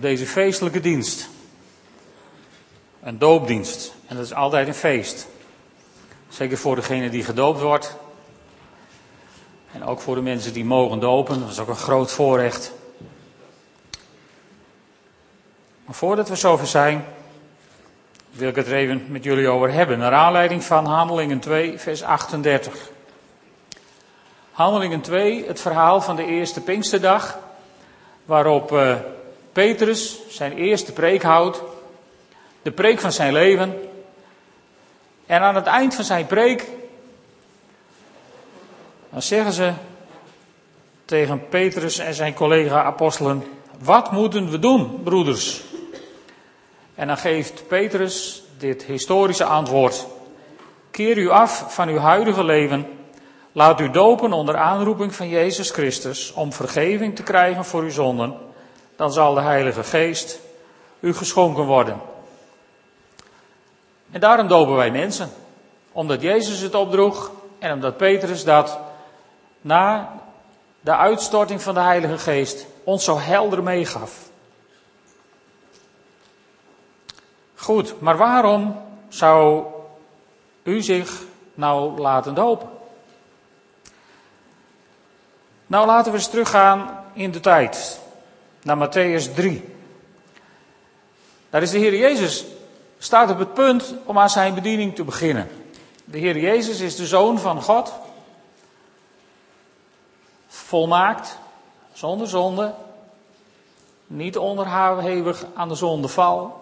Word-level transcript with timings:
deze 0.00 0.26
feestelijke 0.26 0.80
dienst. 0.80 1.28
Een 3.02 3.18
doopdienst. 3.18 3.94
En 4.06 4.16
dat 4.16 4.24
is 4.24 4.34
altijd 4.34 4.68
een 4.68 4.74
feest. 4.74 5.26
Zeker 6.28 6.58
voor 6.58 6.76
degene 6.76 7.10
die 7.10 7.24
gedoopt 7.24 7.60
wordt. 7.60 7.96
En 9.72 9.84
ook 9.84 10.00
voor 10.00 10.14
de 10.14 10.20
mensen 10.20 10.52
die 10.52 10.64
mogen 10.64 11.00
dopen. 11.00 11.40
Dat 11.40 11.50
is 11.50 11.58
ook 11.58 11.68
een 11.68 11.76
groot 11.76 12.12
voorrecht. 12.12 12.72
Maar 15.84 15.94
voordat 15.94 16.28
we 16.28 16.36
zover 16.36 16.66
zijn, 16.66 17.04
wil 18.30 18.48
ik 18.48 18.56
het 18.56 18.66
er 18.66 18.74
even 18.74 19.06
met 19.08 19.24
jullie 19.24 19.48
over 19.48 19.72
hebben. 19.72 19.98
Naar 19.98 20.12
aanleiding 20.12 20.64
van 20.64 20.86
Handelingen 20.86 21.40
2, 21.40 21.78
vers 21.78 22.02
38. 22.02 22.90
Handelingen 24.52 25.00
2, 25.00 25.46
het 25.46 25.60
verhaal 25.60 26.00
van 26.00 26.16
de 26.16 26.24
eerste 26.24 26.60
Pinksterdag, 26.60 27.38
waarop 28.24 28.72
uh, 28.72 28.96
Petrus 29.52 30.18
zijn 30.28 30.52
eerste 30.52 30.92
preek 30.92 31.22
houdt, 31.22 31.62
de 32.62 32.70
preek 32.70 33.00
van 33.00 33.12
zijn 33.12 33.32
leven. 33.32 33.88
En 35.26 35.40
aan 35.40 35.54
het 35.54 35.66
eind 35.66 35.94
van 35.94 36.04
zijn 36.04 36.26
preek, 36.26 36.66
dan 39.10 39.22
zeggen 39.22 39.52
ze 39.52 39.72
tegen 41.04 41.48
Petrus 41.48 41.98
en 41.98 42.14
zijn 42.14 42.34
collega-apostelen, 42.34 43.44
wat 43.78 44.10
moeten 44.10 44.50
we 44.50 44.58
doen, 44.58 45.02
broeders? 45.02 45.62
En 46.94 47.06
dan 47.06 47.16
geeft 47.16 47.68
Petrus 47.68 48.42
dit 48.58 48.84
historische 48.84 49.44
antwoord. 49.44 50.06
Keer 50.90 51.18
u 51.18 51.28
af 51.28 51.74
van 51.74 51.88
uw 51.88 51.98
huidige 51.98 52.44
leven. 52.44 52.86
Laat 53.52 53.80
u 53.80 53.90
dopen 53.90 54.32
onder 54.32 54.56
aanroeping 54.56 55.14
van 55.14 55.28
Jezus 55.28 55.70
Christus 55.70 56.32
om 56.32 56.52
vergeving 56.52 57.16
te 57.16 57.22
krijgen 57.22 57.64
voor 57.64 57.82
uw 57.82 57.90
zonden. 57.90 58.34
Dan 59.02 59.12
zal 59.12 59.34
de 59.34 59.40
Heilige 59.40 59.84
Geest 59.84 60.40
u 61.00 61.14
geschonken 61.14 61.64
worden. 61.64 62.00
En 64.10 64.20
daarom 64.20 64.48
dopen 64.48 64.74
wij 64.74 64.90
mensen. 64.90 65.30
Omdat 65.92 66.22
Jezus 66.22 66.60
het 66.60 66.74
opdroeg 66.74 67.30
en 67.58 67.72
omdat 67.72 67.96
Petrus 67.96 68.44
dat 68.44 68.78
na 69.60 70.12
de 70.80 70.96
uitstorting 70.96 71.62
van 71.62 71.74
de 71.74 71.80
Heilige 71.80 72.18
Geest 72.18 72.66
ons 72.84 73.04
zo 73.04 73.18
helder 73.18 73.62
meegaf. 73.62 74.28
Goed, 77.54 78.00
maar 78.00 78.16
waarom 78.16 78.82
zou 79.08 79.64
u 80.62 80.82
zich 80.82 81.22
nou 81.54 82.00
laten 82.00 82.34
dopen? 82.34 82.68
Nou, 85.66 85.86
laten 85.86 86.12
we 86.12 86.18
eens 86.18 86.28
teruggaan 86.28 87.04
in 87.12 87.30
de 87.30 87.40
tijd. 87.40 88.00
Naar 88.62 88.88
Matthäus 88.88 89.34
3. 89.34 89.74
Daar 91.50 91.62
is 91.62 91.70
de 91.70 91.78
Heer 91.78 91.96
Jezus, 91.96 92.44
staat 92.98 93.30
op 93.30 93.38
het 93.38 93.54
punt 93.54 93.94
om 94.04 94.18
aan 94.18 94.30
zijn 94.30 94.54
bediening 94.54 94.94
te 94.94 95.04
beginnen. 95.04 95.48
De 96.04 96.18
Heer 96.18 96.38
Jezus 96.38 96.80
is 96.80 96.96
de 96.96 97.06
Zoon 97.06 97.38
van 97.38 97.62
God. 97.62 97.92
Volmaakt, 100.46 101.38
zonder 101.92 102.28
zonde. 102.28 102.74
Niet 104.06 104.38
onderhevig 104.38 105.44
aan 105.54 105.68
de 105.68 105.74
zondeval. 105.74 106.60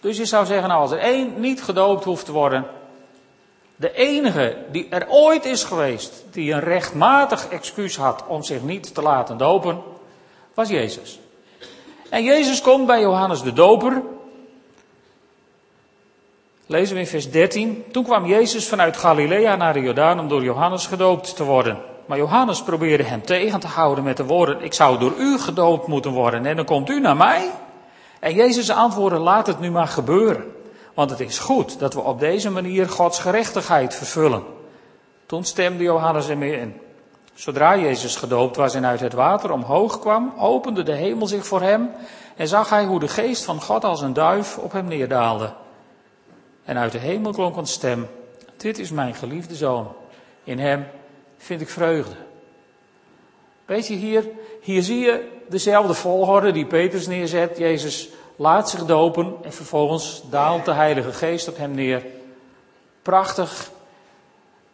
Dus 0.00 0.16
je 0.16 0.24
zou 0.24 0.46
zeggen, 0.46 0.68
nou 0.68 0.80
als 0.80 0.90
er 0.90 0.98
één 0.98 1.40
niet 1.40 1.62
gedoopt 1.62 2.04
hoeft 2.04 2.24
te 2.24 2.32
worden, 2.32 2.66
de 3.76 3.92
enige 3.92 4.56
die 4.70 4.88
er 4.88 5.08
ooit 5.08 5.44
is 5.44 5.64
geweest, 5.64 6.24
die 6.30 6.52
een 6.52 6.60
rechtmatig 6.60 7.48
excuus 7.48 7.96
had 7.96 8.24
om 8.26 8.42
zich 8.42 8.62
niet 8.62 8.94
te 8.94 9.02
laten 9.02 9.36
dopen, 9.36 9.82
was 10.58 10.68
Jezus. 10.68 11.18
En 12.08 12.24
Jezus 12.24 12.60
komt 12.60 12.86
bij 12.86 13.00
Johannes 13.00 13.42
de 13.42 13.52
Doper. 13.52 14.02
Lezen 16.66 16.94
we 16.94 17.00
in 17.00 17.06
vers 17.06 17.30
13. 17.30 17.84
Toen 17.92 18.04
kwam 18.04 18.26
Jezus 18.26 18.68
vanuit 18.68 18.96
Galilea 18.96 19.56
naar 19.56 19.72
de 19.72 19.80
Jordaan 19.80 20.20
om 20.20 20.28
door 20.28 20.42
Johannes 20.42 20.86
gedoopt 20.86 21.36
te 21.36 21.44
worden. 21.44 21.78
Maar 22.06 22.18
Johannes 22.18 22.62
probeerde 22.62 23.02
hem 23.02 23.22
tegen 23.22 23.60
te 23.60 23.66
houden 23.66 24.04
met 24.04 24.16
de 24.16 24.24
woorden: 24.24 24.62
Ik 24.62 24.74
zou 24.74 24.98
door 24.98 25.14
u 25.18 25.38
gedoopt 25.38 25.86
moeten 25.86 26.10
worden 26.10 26.46
en 26.46 26.56
dan 26.56 26.64
komt 26.64 26.90
u 26.90 27.00
naar 27.00 27.16
mij. 27.16 27.50
En 28.20 28.34
Jezus 28.34 28.70
antwoordde, 28.70 29.18
laat 29.18 29.46
het 29.46 29.60
nu 29.60 29.70
maar 29.70 29.88
gebeuren. 29.88 30.52
Want 30.94 31.10
het 31.10 31.20
is 31.20 31.38
goed 31.38 31.78
dat 31.78 31.94
we 31.94 32.00
op 32.00 32.20
deze 32.20 32.50
manier 32.50 32.88
Gods 32.88 33.18
gerechtigheid 33.18 33.94
vervullen. 33.94 34.42
Toen 35.26 35.44
stemde 35.44 35.82
Johannes 35.82 36.28
ermee 36.28 36.60
in. 36.60 36.87
Zodra 37.38 37.76
Jezus 37.76 38.16
gedoopt 38.16 38.56
was 38.56 38.74
en 38.74 38.86
uit 38.86 39.00
het 39.00 39.12
water 39.12 39.52
omhoog 39.52 39.98
kwam, 39.98 40.32
opende 40.38 40.82
de 40.82 40.92
hemel 40.92 41.26
zich 41.26 41.46
voor 41.46 41.60
hem 41.60 41.90
en 42.36 42.48
zag 42.48 42.70
hij 42.70 42.84
hoe 42.84 43.00
de 43.00 43.08
geest 43.08 43.44
van 43.44 43.62
God 43.62 43.84
als 43.84 44.00
een 44.00 44.12
duif 44.12 44.58
op 44.58 44.72
hem 44.72 44.84
neerdaalde. 44.84 45.52
En 46.64 46.78
uit 46.78 46.92
de 46.92 46.98
hemel 46.98 47.32
klonk 47.32 47.56
een 47.56 47.66
stem, 47.66 48.08
dit 48.56 48.78
is 48.78 48.90
mijn 48.90 49.14
geliefde 49.14 49.54
zoon, 49.54 49.92
in 50.44 50.58
hem 50.58 50.86
vind 51.36 51.60
ik 51.60 51.68
vreugde. 51.68 52.16
Weet 53.64 53.86
je 53.86 53.94
hier, 53.94 54.28
hier 54.62 54.82
zie 54.82 54.98
je 54.98 55.38
dezelfde 55.48 55.94
volgorde 55.94 56.52
die 56.52 56.66
Petrus 56.66 57.06
neerzet. 57.06 57.58
Jezus 57.58 58.08
laat 58.36 58.70
zich 58.70 58.84
dopen 58.84 59.34
en 59.42 59.52
vervolgens 59.52 60.22
daalt 60.30 60.64
de 60.64 60.72
Heilige 60.72 61.12
Geest 61.12 61.48
op 61.48 61.56
hem 61.56 61.70
neer. 61.70 62.04
Prachtig. 63.02 63.70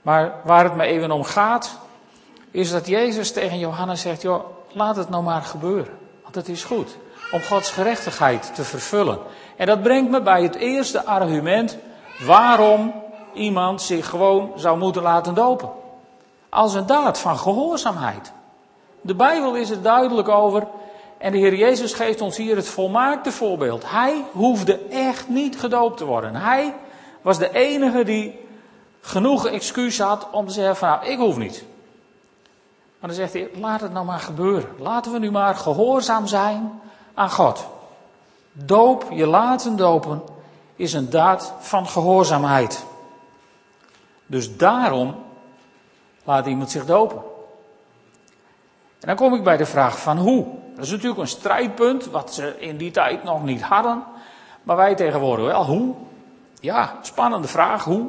Maar 0.02 0.40
waar 0.44 0.64
het 0.64 0.76
me 0.76 0.84
even 0.84 1.10
om 1.10 1.24
gaat, 1.24 1.82
is 2.54 2.70
dat 2.70 2.86
Jezus 2.86 3.32
tegen 3.32 3.58
Johannes 3.58 4.00
zegt, 4.00 4.22
joh, 4.22 4.44
laat 4.72 4.96
het 4.96 5.10
nou 5.10 5.22
maar 5.22 5.42
gebeuren. 5.42 5.98
Want 6.22 6.34
het 6.34 6.48
is 6.48 6.64
goed 6.64 6.96
om 7.32 7.42
Gods 7.42 7.70
gerechtigheid 7.70 8.54
te 8.54 8.64
vervullen. 8.64 9.18
En 9.56 9.66
dat 9.66 9.82
brengt 9.82 10.10
me 10.10 10.22
bij 10.22 10.42
het 10.42 10.54
eerste 10.54 11.04
argument 11.04 11.78
waarom 12.24 12.94
iemand 13.32 13.82
zich 13.82 14.08
gewoon 14.08 14.52
zou 14.56 14.78
moeten 14.78 15.02
laten 15.02 15.34
dopen. 15.34 15.70
Als 16.48 16.74
een 16.74 16.86
daad 16.86 17.18
van 17.18 17.38
gehoorzaamheid. 17.38 18.32
De 19.00 19.14
Bijbel 19.14 19.54
is 19.54 19.70
er 19.70 19.82
duidelijk 19.82 20.28
over. 20.28 20.66
En 21.18 21.32
de 21.32 21.38
Heer 21.38 21.54
Jezus 21.54 21.92
geeft 21.92 22.20
ons 22.20 22.36
hier 22.36 22.56
het 22.56 22.68
volmaakte 22.68 23.32
voorbeeld. 23.32 23.90
Hij 23.90 24.24
hoefde 24.32 24.78
echt 24.90 25.28
niet 25.28 25.58
gedoopt 25.58 25.96
te 25.96 26.04
worden. 26.04 26.34
Hij 26.34 26.74
was 27.22 27.38
de 27.38 27.52
enige 27.52 28.04
die 28.04 28.40
genoeg 29.00 29.46
excuus 29.46 29.98
had 29.98 30.26
om 30.32 30.46
te 30.46 30.52
zeggen 30.52 30.76
van 30.76 30.88
nou, 30.88 31.06
ik 31.06 31.18
hoef 31.18 31.36
niet. 31.36 31.64
Maar 33.04 33.14
dan 33.14 33.22
zegt 33.28 33.32
hij, 33.32 33.60
laat 33.60 33.80
het 33.80 33.92
nou 33.92 34.06
maar 34.06 34.18
gebeuren. 34.18 34.68
Laten 34.78 35.12
we 35.12 35.18
nu 35.18 35.30
maar 35.30 35.54
gehoorzaam 35.54 36.26
zijn 36.26 36.80
aan 37.14 37.30
God. 37.30 37.66
Doop, 38.52 39.06
je 39.10 39.26
laten 39.26 39.76
dopen, 39.76 40.22
is 40.76 40.92
een 40.92 41.10
daad 41.10 41.54
van 41.58 41.86
gehoorzaamheid. 41.86 42.84
Dus 44.26 44.56
daarom 44.56 45.14
laat 46.22 46.46
iemand 46.46 46.70
zich 46.70 46.86
dopen. 46.86 47.16
En 49.00 49.06
dan 49.06 49.16
kom 49.16 49.34
ik 49.34 49.44
bij 49.44 49.56
de 49.56 49.66
vraag 49.66 49.98
van 49.98 50.18
hoe. 50.18 50.46
Dat 50.74 50.84
is 50.84 50.90
natuurlijk 50.90 51.20
een 51.20 51.28
strijdpunt, 51.28 52.06
wat 52.06 52.34
ze 52.34 52.60
in 52.60 52.76
die 52.76 52.90
tijd 52.90 53.24
nog 53.24 53.44
niet 53.44 53.62
hadden. 53.62 54.04
Maar 54.62 54.76
wij 54.76 54.94
tegenwoordig 54.94 55.46
wel. 55.46 55.64
Hoe? 55.64 55.94
Ja, 56.60 56.94
spannende 57.02 57.48
vraag. 57.48 57.84
Hoe? 57.84 58.06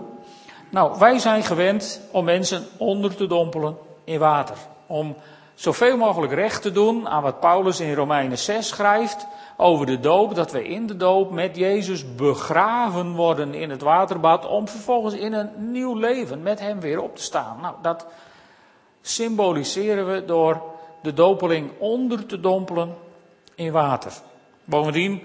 Nou, 0.70 1.00
wij 1.00 1.20
zijn 1.20 1.44
gewend 1.44 2.02
om 2.12 2.26
mensen 2.26 2.66
onder 2.78 3.16
te 3.16 3.28
dompelen 3.28 3.78
in 4.04 4.20
water. 4.20 4.58
Om 4.88 5.16
zoveel 5.54 5.98
mogelijk 5.98 6.34
recht 6.34 6.62
te 6.62 6.72
doen 6.72 7.08
aan 7.08 7.22
wat 7.22 7.40
Paulus 7.40 7.80
in 7.80 7.94
Romeinen 7.94 8.38
6 8.38 8.68
schrijft 8.68 9.28
over 9.58 9.86
de 9.86 10.00
doop. 10.00 10.36
Dat 10.36 10.52
we 10.52 10.68
in 10.68 10.88
de 10.88 10.98
doop 10.98 11.32
met 11.32 11.56
Jezus 11.56 12.16
begraven 12.16 13.16
worden 13.16 13.54
in 13.54 13.70
het 13.70 13.82
waterbad. 13.82 14.48
Om 14.48 14.68
vervolgens 14.68 15.14
in 15.14 15.34
een 15.34 15.72
nieuw 15.72 15.96
leven 15.96 16.42
met 16.42 16.60
hem 16.60 16.80
weer 16.80 17.02
op 17.02 17.16
te 17.16 17.24
staan. 17.24 17.58
Nou, 17.62 17.76
dat 17.82 18.08
symboliseren 19.02 20.14
we 20.14 20.26
door 20.26 20.62
de 21.02 21.14
dopeling 21.14 21.72
onder 21.80 22.26
te 22.26 22.40
dompelen 22.40 22.96
in 23.56 23.72
water. 23.72 24.12
Bovendien 24.64 25.22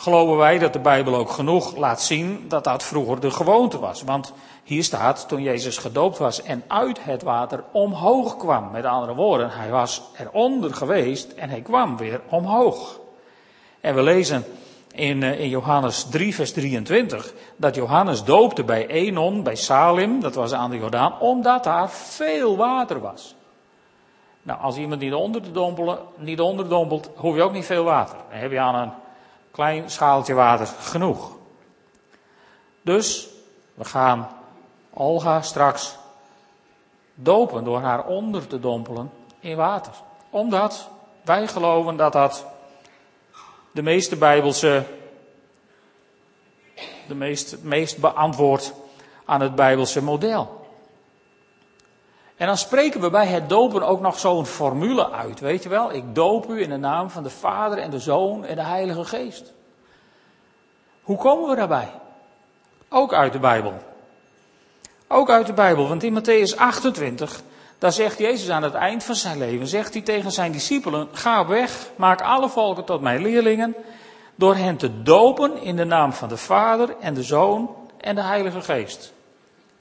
geloven 0.00 0.36
wij 0.36 0.58
dat 0.58 0.72
de 0.72 0.78
Bijbel 0.78 1.14
ook 1.14 1.30
genoeg 1.30 1.76
laat 1.76 2.02
zien 2.02 2.44
dat 2.48 2.64
dat 2.64 2.82
vroeger 2.82 3.20
de 3.20 3.30
gewoonte 3.30 3.78
was. 3.78 4.02
Want 4.02 4.32
hier 4.64 4.84
staat, 4.84 5.28
toen 5.28 5.42
Jezus 5.42 5.78
gedoopt 5.78 6.18
was 6.18 6.42
en 6.42 6.64
uit 6.66 7.04
het 7.04 7.22
water 7.22 7.64
omhoog 7.72 8.36
kwam. 8.36 8.70
Met 8.70 8.84
andere 8.84 9.14
woorden, 9.14 9.50
hij 9.50 9.70
was 9.70 10.02
eronder 10.18 10.74
geweest 10.74 11.32
en 11.32 11.48
hij 11.48 11.60
kwam 11.60 11.96
weer 11.96 12.20
omhoog. 12.28 12.98
En 13.80 13.94
we 13.94 14.02
lezen 14.02 14.44
in, 14.92 15.22
eh, 15.22 15.40
in 15.40 15.48
Johannes 15.48 16.04
3, 16.04 16.34
vers 16.34 16.52
23, 16.52 17.32
dat 17.56 17.74
Johannes 17.74 18.24
doopte 18.24 18.64
bij 18.64 18.86
Enon, 18.86 19.42
bij 19.42 19.56
Salim, 19.56 20.20
dat 20.20 20.34
was 20.34 20.52
aan 20.52 20.70
de 20.70 20.78
Jordaan, 20.78 21.20
omdat 21.20 21.64
daar 21.64 21.90
veel 21.90 22.56
water 22.56 23.00
was. 23.00 23.34
Nou, 24.42 24.60
als 24.60 24.76
iemand 24.76 25.00
niet 25.00 25.14
onder 25.14 25.42
te 25.42 25.52
dompelen, 25.52 25.98
niet 26.16 26.40
onderdompelt, 26.40 27.10
hoef 27.16 27.34
je 27.36 27.42
ook 27.42 27.52
niet 27.52 27.64
veel 27.64 27.84
water. 27.84 28.16
Dan 28.30 28.38
heb 28.38 28.50
je 28.50 28.60
aan 28.60 28.74
een 28.74 28.90
klein 29.50 29.90
schaaltje 29.90 30.34
water 30.34 30.66
genoeg. 30.66 31.30
Dus 32.82 33.28
we 33.74 33.84
gaan 33.84 34.28
Olga 34.90 35.42
straks 35.42 35.96
dopen 37.14 37.64
door 37.64 37.80
haar 37.80 38.06
onder 38.06 38.46
te 38.46 38.60
dompelen 38.60 39.10
in 39.40 39.56
water. 39.56 39.92
Omdat 40.30 40.88
wij 41.24 41.46
geloven 41.46 41.96
dat 41.96 42.12
dat 42.12 42.46
de 43.72 43.82
meeste 43.82 44.16
Bijbelse, 44.16 44.84
de 47.08 47.14
meest, 47.14 47.56
meest 47.62 47.98
beantwoord 47.98 48.72
aan 49.24 49.40
het 49.40 49.54
Bijbelse 49.54 50.02
model. 50.02 50.59
En 52.40 52.46
dan 52.46 52.56
spreken 52.56 53.00
we 53.00 53.10
bij 53.10 53.26
het 53.26 53.48
dopen 53.48 53.82
ook 53.82 54.00
nog 54.00 54.18
zo'n 54.18 54.46
formule 54.46 55.10
uit, 55.10 55.40
weet 55.40 55.62
je 55.62 55.68
wel? 55.68 55.92
Ik 55.92 56.14
doop 56.14 56.50
u 56.50 56.62
in 56.62 56.68
de 56.68 56.76
naam 56.76 57.10
van 57.10 57.22
de 57.22 57.30
Vader 57.30 57.78
en 57.78 57.90
de 57.90 57.98
Zoon 57.98 58.44
en 58.44 58.56
de 58.56 58.62
Heilige 58.62 59.04
Geest. 59.04 59.52
Hoe 61.02 61.16
komen 61.16 61.48
we 61.48 61.56
daarbij? 61.56 61.88
Ook 62.88 63.12
uit 63.12 63.32
de 63.32 63.38
Bijbel. 63.38 63.74
Ook 65.08 65.30
uit 65.30 65.46
de 65.46 65.52
Bijbel, 65.52 65.88
want 65.88 66.02
in 66.02 66.20
Matthäus 66.20 66.56
28, 66.56 67.42
daar 67.78 67.92
zegt 67.92 68.18
Jezus 68.18 68.50
aan 68.50 68.62
het 68.62 68.74
eind 68.74 69.04
van 69.04 69.14
zijn 69.14 69.38
leven, 69.38 69.66
zegt 69.66 69.92
hij 69.92 70.02
tegen 70.02 70.32
zijn 70.32 70.52
discipelen, 70.52 71.08
ga 71.12 71.46
weg, 71.46 71.90
maak 71.96 72.20
alle 72.20 72.48
volken 72.48 72.84
tot 72.84 73.00
mijn 73.00 73.22
leerlingen, 73.22 73.74
door 74.34 74.54
hen 74.54 74.76
te 74.76 75.02
dopen 75.02 75.62
in 75.62 75.76
de 75.76 75.84
naam 75.84 76.12
van 76.12 76.28
de 76.28 76.36
Vader 76.36 76.96
en 77.00 77.14
de 77.14 77.22
Zoon 77.22 77.76
en 77.96 78.14
de 78.14 78.22
Heilige 78.22 78.60
Geest. 78.60 79.12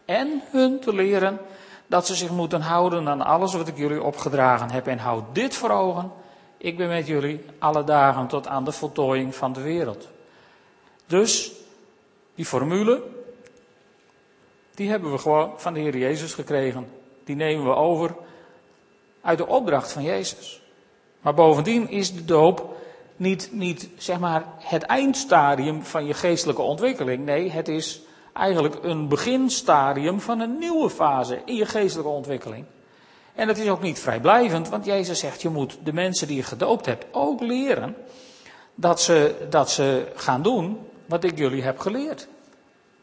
En 0.05 0.41
hun 0.51 0.79
te 0.79 0.94
leren 0.94 1.39
dat 1.89 2.07
ze 2.07 2.15
zich 2.15 2.30
moeten 2.30 2.62
houden 2.62 3.07
aan 3.07 3.21
alles 3.21 3.53
wat 3.53 3.68
ik 3.68 3.77
jullie 3.77 4.03
opgedragen 4.03 4.71
heb. 4.71 4.88
En 4.88 4.97
houd 4.97 5.24
dit 5.33 5.56
voor 5.56 5.69
ogen. 5.69 6.12
Ik 6.57 6.77
ben 6.77 6.88
met 6.88 7.07
jullie 7.07 7.45
alle 7.59 7.83
dagen 7.83 8.27
tot 8.27 8.47
aan 8.47 8.63
de 8.63 8.71
voltooiing 8.71 9.36
van 9.36 9.53
de 9.53 9.62
wereld. 9.62 10.07
Dus 11.06 11.51
die 12.36 12.45
formule, 12.45 13.03
die 14.75 14.89
hebben 14.89 15.12
we 15.12 15.18
gewoon 15.18 15.53
van 15.57 15.74
de 15.74 15.80
Heer 15.80 15.97
Jezus 15.97 16.33
gekregen. 16.33 16.89
Die 17.24 17.36
nemen 17.36 17.65
we 17.65 17.75
over 17.75 18.15
uit 19.21 19.38
de 19.38 19.47
opdracht 19.47 19.91
van 19.91 20.03
Jezus. 20.03 20.62
Maar 21.21 21.33
bovendien 21.33 21.89
is 21.89 22.13
de 22.13 22.25
doop 22.25 22.75
niet, 23.15 23.50
niet 23.51 23.89
zeg 23.97 24.19
maar 24.19 24.44
het 24.57 24.83
eindstadium 24.83 25.83
van 25.83 26.06
je 26.06 26.13
geestelijke 26.13 26.62
ontwikkeling. 26.62 27.25
Nee, 27.25 27.51
het 27.51 27.68
is 27.68 28.01
eigenlijk 28.39 28.83
een 28.83 29.07
beginstadium 29.07 30.21
van 30.21 30.39
een 30.39 30.57
nieuwe 30.57 30.89
fase 30.89 31.41
in 31.45 31.56
je 31.56 31.65
geestelijke 31.65 32.12
ontwikkeling. 32.12 32.65
En 33.36 33.47
het 33.47 33.57
is 33.57 33.69
ook 33.69 33.81
niet 33.81 34.00
vrijblijvend, 34.00 34.69
want 34.69 34.86
Jezus 34.86 35.19
zegt, 35.19 35.41
je 35.41 35.50
moet 35.50 35.77
de 35.83 35.94
mensen 35.94 36.27
die 36.27 36.36
je 36.36 36.44
gedoopt 36.44 36.86
hebt 36.86 37.06
ook 37.12 37.41
leren 37.41 37.95
dat 38.75 39.01
ze, 39.01 39.47
dat 39.50 39.69
ze 39.69 40.12
gaan 40.15 40.41
doen 40.41 40.88
wat 41.06 41.24
ik 41.24 41.38
jullie 41.38 41.63
heb 41.63 41.80
geleerd. 41.80 42.27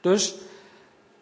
Dus 0.01 0.35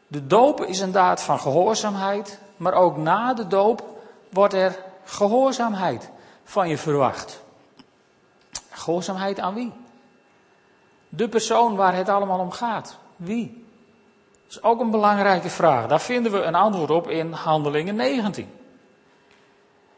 de 0.07 0.27
doop 0.27 0.65
is 0.65 0.81
een 0.81 0.93
daad 0.93 1.23
van 1.23 1.41
gehoorzaamheid, 1.41 2.39
maar 2.57 2.73
ook 2.73 2.97
na 2.97 3.35
de 3.35 3.47
doop 3.47 3.85
wordt 4.31 4.55
er 4.55 4.79
gehoorzaamheid 5.05 6.11
van 6.45 6.69
je 6.69 6.79
verwacht. 6.79 7.43
Gehoorzaamheid 8.71 9.41
aan 9.41 9.55
wie? 9.55 9.73
De 11.09 11.29
persoon 11.29 11.77
waar 11.77 11.97
het 11.97 12.09
allemaal 12.09 12.39
om 12.39 12.51
gaat. 12.51 12.99
Wie? 13.17 13.64
Is 14.55 14.63
ook 14.63 14.81
een 14.81 14.91
belangrijke 14.91 15.49
vraag. 15.49 15.87
Daar 15.87 16.01
vinden 16.01 16.33
we 16.33 16.43
een 16.43 16.55
antwoord 16.55 16.91
op 16.91 17.09
in 17.09 17.33
Handelingen 17.33 17.95
19. 17.95 18.51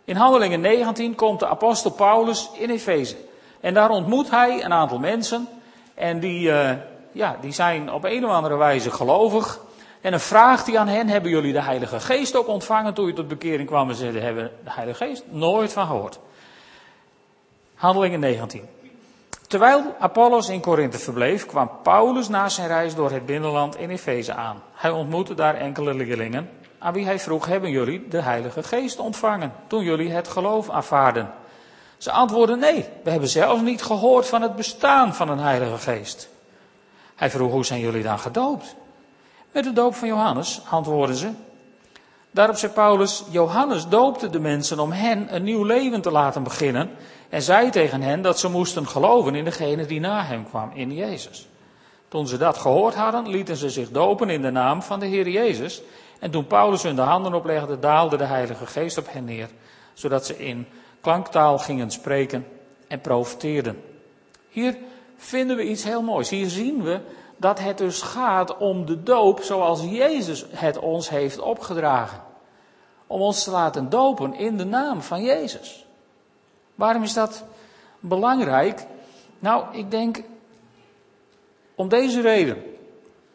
In 0.04 0.16
Handelingen 0.16 0.60
19 0.60 1.14
komt 1.14 1.40
de 1.40 1.46
apostel 1.46 1.90
Paulus 1.90 2.50
in 2.52 2.70
Efeze. 2.70 3.16
En 3.60 3.74
daar 3.74 3.90
ontmoet 3.90 4.30
hij 4.30 4.64
een 4.64 4.72
aantal 4.72 4.98
mensen. 4.98 5.48
En 5.94 6.20
die, 6.20 6.48
uh, 6.48 6.70
ja, 7.12 7.36
die 7.40 7.52
zijn 7.52 7.92
op 7.92 8.04
een 8.04 8.24
of 8.24 8.30
andere 8.30 8.56
wijze 8.56 8.90
gelovig. 8.90 9.60
En 10.00 10.10
dan 10.10 10.20
vraagt 10.20 10.66
hij 10.66 10.78
aan 10.78 10.88
hen, 10.88 11.08
hebben 11.08 11.30
jullie 11.30 11.52
de 11.52 11.62
Heilige 11.62 12.00
Geest 12.00 12.36
ook 12.36 12.48
ontvangen 12.48 12.94
toen 12.94 13.06
je 13.06 13.12
tot 13.12 13.28
bekering 13.28 13.68
kwam? 13.68 13.88
En 13.88 13.94
ze 13.94 14.06
hebben 14.06 14.50
de 14.64 14.72
Heilige 14.72 15.04
Geest 15.04 15.24
nooit 15.30 15.72
van 15.72 15.86
gehoord. 15.86 16.18
Handelingen 17.74 18.20
19. 18.20 18.68
Terwijl 19.56 19.94
Apollos 19.98 20.48
in 20.48 20.60
Korinthe 20.60 20.98
verbleef, 20.98 21.46
kwam 21.46 21.70
Paulus 21.82 22.28
na 22.28 22.48
zijn 22.48 22.68
reis 22.68 22.94
door 22.94 23.10
het 23.10 23.26
binnenland 23.26 23.76
in 23.76 23.90
Efeze 23.90 24.34
aan. 24.34 24.62
Hij 24.72 24.90
ontmoette 24.90 25.34
daar 25.34 25.54
enkele 25.54 25.94
leerlingen, 25.94 26.50
aan 26.78 26.92
wie 26.92 27.04
hij 27.04 27.18
vroeg, 27.18 27.46
hebben 27.46 27.70
jullie 27.70 28.08
de 28.08 28.22
Heilige 28.22 28.62
Geest 28.62 28.98
ontvangen, 28.98 29.52
toen 29.66 29.84
jullie 29.84 30.10
het 30.10 30.28
geloof 30.28 30.70
aanvaarden? 30.70 31.30
Ze 31.96 32.10
antwoordden, 32.10 32.58
nee, 32.58 32.88
we 33.04 33.10
hebben 33.10 33.28
zelfs 33.28 33.62
niet 33.62 33.82
gehoord 33.82 34.26
van 34.26 34.42
het 34.42 34.56
bestaan 34.56 35.14
van 35.14 35.28
een 35.28 35.38
Heilige 35.38 35.78
Geest. 35.78 36.28
Hij 37.14 37.30
vroeg, 37.30 37.52
hoe 37.52 37.64
zijn 37.64 37.80
jullie 37.80 38.02
dan 38.02 38.18
gedoopt? 38.18 38.74
Met 39.52 39.64
de 39.64 39.72
doop 39.72 39.94
van 39.94 40.08
Johannes, 40.08 40.60
antwoordden 40.70 41.16
ze. 41.16 41.30
Daarop 42.30 42.56
zei 42.56 42.72
Paulus, 42.72 43.24
Johannes 43.30 43.88
doopte 43.88 44.30
de 44.30 44.40
mensen 44.40 44.78
om 44.78 44.92
hen 44.92 45.34
een 45.34 45.42
nieuw 45.42 45.64
leven 45.64 46.00
te 46.00 46.10
laten 46.10 46.42
beginnen 46.42 46.90
en 47.28 47.42
zei 47.42 47.70
tegen 47.70 48.02
hen 48.02 48.22
dat 48.22 48.38
ze 48.38 48.50
moesten 48.50 48.86
geloven 48.86 49.34
in 49.34 49.44
degene 49.44 49.86
die 49.86 50.00
na 50.00 50.24
hem 50.24 50.44
kwam, 50.44 50.70
in 50.74 50.94
Jezus. 50.94 51.48
Toen 52.08 52.26
ze 52.26 52.36
dat 52.36 52.56
gehoord 52.56 52.94
hadden, 52.94 53.28
lieten 53.28 53.56
ze 53.56 53.70
zich 53.70 53.90
dopen 53.90 54.30
in 54.30 54.42
de 54.42 54.50
naam 54.50 54.82
van 54.82 55.00
de 55.00 55.06
Heer 55.06 55.28
Jezus. 55.28 55.82
En 56.18 56.30
toen 56.30 56.46
Paulus 56.46 56.82
hun 56.82 56.96
de 56.96 57.02
handen 57.02 57.34
oplegde, 57.34 57.78
daalde 57.78 58.16
de 58.16 58.24
Heilige 58.24 58.66
Geest 58.66 58.98
op 58.98 59.06
hen 59.12 59.24
neer, 59.24 59.48
zodat 59.94 60.26
ze 60.26 60.38
in 60.38 60.66
klanktaal 61.00 61.58
gingen 61.58 61.90
spreken 61.90 62.46
en 62.88 63.00
profeteerden. 63.00 63.82
Hier 64.48 64.76
vinden 65.16 65.56
we 65.56 65.68
iets 65.68 65.84
heel 65.84 66.02
moois. 66.02 66.30
Hier 66.30 66.48
zien 66.48 66.82
we 66.82 67.00
dat 67.36 67.58
het 67.58 67.78
dus 67.78 68.02
gaat 68.02 68.56
om 68.56 68.86
de 68.86 69.02
doop 69.02 69.40
zoals 69.40 69.82
Jezus 69.82 70.44
het 70.50 70.78
ons 70.78 71.08
heeft 71.08 71.38
opgedragen. 71.38 72.22
Om 73.06 73.20
ons 73.20 73.44
te 73.44 73.50
laten 73.50 73.88
dopen 73.88 74.34
in 74.34 74.56
de 74.56 74.64
naam 74.64 75.02
van 75.02 75.22
Jezus. 75.22 75.85
Waarom 76.76 77.02
is 77.02 77.12
dat 77.12 77.44
belangrijk? 78.00 78.86
Nou, 79.38 79.64
ik 79.72 79.90
denk 79.90 80.22
om 81.74 81.88
deze 81.88 82.20
reden. 82.20 82.62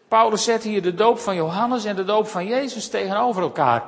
Paulus 0.08 0.44
zet 0.44 0.64
hier 0.64 0.82
de 0.82 0.94
doop 0.94 1.20
van 1.20 1.36
Johannes 1.36 1.86
en 1.86 1.96
de 1.96 2.04
doop 2.04 2.28
van 2.28 2.46
Jezus 2.46 2.90
tegenover 2.90 3.42
elkaar. 3.42 3.84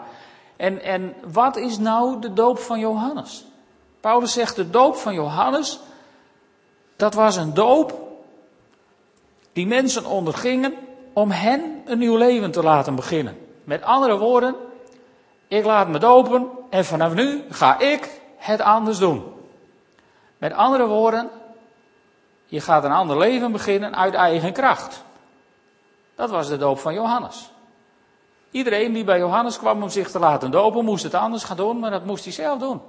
En, 0.55 0.81
en 0.81 1.13
wat 1.31 1.55
is 1.55 1.77
nou 1.77 2.19
de 2.19 2.33
doop 2.33 2.59
van 2.59 2.79
Johannes? 2.79 3.45
Paulus 3.99 4.33
zegt 4.33 4.55
de 4.55 4.69
doop 4.69 4.95
van 4.95 5.13
Johannes, 5.13 5.79
dat 6.95 7.13
was 7.13 7.35
een 7.35 7.53
doop 7.53 8.01
die 9.53 9.67
mensen 9.67 10.05
ondergingen 10.05 10.73
om 11.13 11.31
hen 11.31 11.81
een 11.85 11.97
nieuw 11.97 12.17
leven 12.17 12.51
te 12.51 12.63
laten 12.63 12.95
beginnen. 12.95 13.37
Met 13.63 13.81
andere 13.81 14.17
woorden, 14.17 14.55
ik 15.47 15.65
laat 15.65 15.87
me 15.87 15.99
dopen 15.99 16.49
en 16.69 16.85
vanaf 16.85 17.13
nu 17.13 17.43
ga 17.49 17.79
ik 17.79 18.21
het 18.37 18.61
anders 18.61 18.97
doen. 18.97 19.32
Met 20.43 20.53
andere 20.53 20.85
woorden, 20.85 21.29
je 22.45 22.61
gaat 22.61 22.83
een 22.83 22.91
ander 22.91 23.17
leven 23.17 23.51
beginnen 23.51 23.95
uit 23.95 24.13
eigen 24.13 24.53
kracht. 24.53 25.03
Dat 26.15 26.29
was 26.29 26.47
de 26.47 26.57
doop 26.57 26.79
van 26.79 26.93
Johannes. 26.93 27.51
Iedereen 28.51 28.93
die 28.93 29.03
bij 29.03 29.19
Johannes 29.19 29.57
kwam 29.57 29.83
om 29.83 29.89
zich 29.89 30.11
te 30.11 30.19
laten 30.19 30.51
dopen, 30.51 30.85
moest 30.85 31.03
het 31.03 31.13
anders 31.13 31.43
gaan 31.43 31.57
doen, 31.57 31.79
maar 31.79 31.91
dat 31.91 32.05
moest 32.05 32.23
hij 32.23 32.33
zelf 32.33 32.59
doen. 32.59 32.81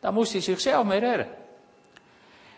Daar 0.00 0.12
moest 0.12 0.32
hij 0.32 0.40
zichzelf 0.40 0.84
mee 0.84 1.00
redden. 1.00 1.28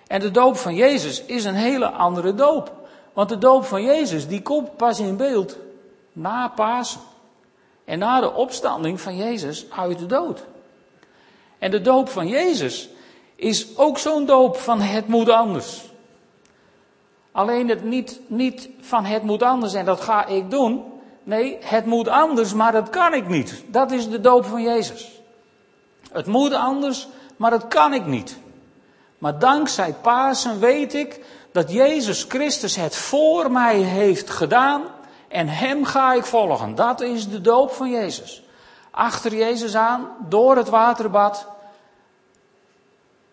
En 0.07 0.21
de 0.21 0.31
doop 0.31 0.57
van 0.57 0.75
Jezus 0.75 1.25
is 1.25 1.45
een 1.45 1.55
hele 1.55 1.91
andere 1.91 2.35
doop. 2.35 2.73
Want 3.13 3.29
de 3.29 3.39
doop 3.39 3.65
van 3.65 3.83
Jezus, 3.83 4.29
die 4.29 4.43
komt 4.43 4.77
pas 4.77 4.99
in 4.99 5.17
beeld 5.17 5.57
na 6.13 6.49
Pasen. 6.49 7.01
En 7.85 7.99
na 7.99 8.21
de 8.21 8.33
opstanding 8.33 9.01
van 9.01 9.17
Jezus 9.17 9.71
uit 9.71 9.99
de 9.99 10.07
dood. 10.07 10.45
En 11.59 11.71
de 11.71 11.81
doop 11.81 12.09
van 12.09 12.29
Jezus 12.29 12.89
is 13.41 13.77
ook 13.77 13.99
zo'n 13.99 14.27
doop 14.27 14.57
van 14.57 14.81
het 14.81 15.09
moet 15.09 15.29
anders. 15.29 15.83
Alleen 17.33 17.69
het 17.69 17.85
niet, 17.85 18.21
niet 18.27 18.69
van 18.81 19.05
het 19.05 19.23
moet 19.23 19.43
anders 19.43 19.75
en 19.75 19.85
dat 19.85 20.01
ga 20.01 20.27
ik 20.27 20.51
doen. 20.51 20.85
Nee, 21.23 21.59
het 21.61 21.87
moet 21.87 22.09
anders, 22.09 22.55
maar 22.55 22.73
dat 22.73 22.91
kan 22.91 23.15
ik 23.15 23.29
niet. 23.29 23.65
Dat 23.67 23.91
is 23.91 24.09
de 24.09 24.21
doop 24.21 24.45
van 24.45 24.63
Jezus. 24.63 25.21
Het 26.13 26.27
moet 26.27 26.53
anders, 26.53 27.09
maar 27.37 27.51
dat 27.51 27.69
kan 27.69 27.95
ik 27.95 28.07
niet. 28.07 28.39
Maar 29.19 29.39
dankzij 29.39 29.95
Pasen 30.03 30.61
weet 30.61 30.95
ik 30.95 31.25
dat 31.53 31.73
Jezus 31.73 32.25
Christus 32.29 32.77
het 32.77 32.97
voor 32.97 33.51
mij 33.51 33.77
heeft 33.77 34.31
gedaan 34.31 34.83
en 35.29 35.49
Hem 35.49 35.85
ga 35.85 36.13
ik 36.13 36.25
volgen. 36.25 36.75
Dat 36.75 37.01
is 37.01 37.29
de 37.29 37.41
doop 37.41 37.73
van 37.73 37.91
Jezus. 37.91 38.43
Achter 38.91 39.35
Jezus 39.35 39.75
aan, 39.75 40.09
door 40.29 40.57
het 40.57 40.69
waterbad, 40.69 41.47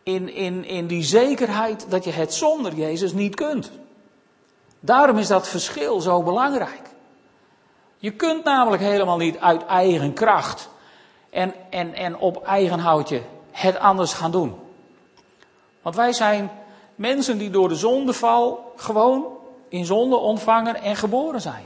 in, 0.08 0.34
in, 0.34 0.66
in 0.66 0.88
die 0.88 1.04
zekerheid 1.04 1.86
dat 1.90 2.04
je 2.04 2.12
het 2.12 2.34
zonder 2.34 2.74
Jezus 2.74 3.14
niet 3.14 3.36
kunt. 3.36 3.72
Daarom 4.80 5.18
is 5.18 5.28
dat 5.28 5.48
verschil 5.48 6.02
zo 6.02 6.24
belangrijk. 6.24 6.82
Je 7.98 8.12
kunt 8.12 8.44
namelijk 8.44 8.82
helemaal 8.82 9.18
niet 9.18 9.38
uit 9.38 9.66
eigen 9.66 10.14
kracht 10.14 10.70
en, 11.30 11.54
en, 11.70 11.94
en 11.94 12.18
op 12.18 12.44
eigen 12.44 12.80
houtje 12.80 13.22
het 13.52 13.78
anders 13.78 14.14
gaan 14.14 14.32
doen. 14.32 14.56
Want 15.82 15.96
wij 15.96 16.14
zijn 16.14 16.52
mensen 16.96 17.38
die 17.38 17.50
door 17.50 17.70
de 17.70 17.76
zondeval 17.76 18.74
gewoon 18.76 19.26
in 19.70 19.86
zonde 19.86 20.16
ontvangen 20.16 20.76
en 20.76 20.96
geboren 20.96 21.42
zijn. 21.42 21.66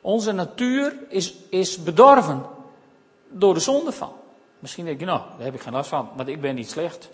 Onze 0.00 0.32
natuur 0.32 0.96
is, 1.08 1.34
is 1.50 1.82
bedorven 1.82 2.46
door 3.28 3.54
de 3.54 3.60
zondeval. 3.60 4.23
Misschien 4.64 4.84
denk 4.84 5.00
je, 5.00 5.06
nou, 5.06 5.20
daar 5.36 5.44
heb 5.44 5.54
ik 5.54 5.60
geen 5.60 5.72
last 5.72 5.88
van, 5.88 6.08
want 6.16 6.28
ik 6.28 6.40
ben 6.40 6.54
niet 6.54 6.70
slecht. 6.70 7.08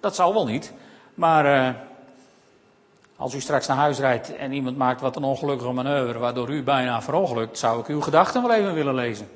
Dat 0.00 0.14
zal 0.14 0.34
wel 0.34 0.46
niet. 0.46 0.72
Maar 1.14 1.44
uh, 1.46 1.74
Als 3.16 3.34
u 3.34 3.40
straks 3.40 3.66
naar 3.66 3.76
huis 3.76 3.98
rijdt 3.98 4.36
en 4.36 4.52
iemand 4.52 4.76
maakt 4.76 5.00
wat 5.00 5.16
een 5.16 5.24
ongelukkige 5.24 5.72
manoeuvre 5.72 6.18
waardoor 6.18 6.50
u 6.50 6.62
bijna 6.62 7.02
verongelukt, 7.02 7.58
zou 7.58 7.80
ik 7.80 7.86
uw 7.86 8.00
gedachten 8.00 8.42
wel 8.42 8.52
even 8.52 8.74
willen 8.74 8.94
lezen. 8.94 9.28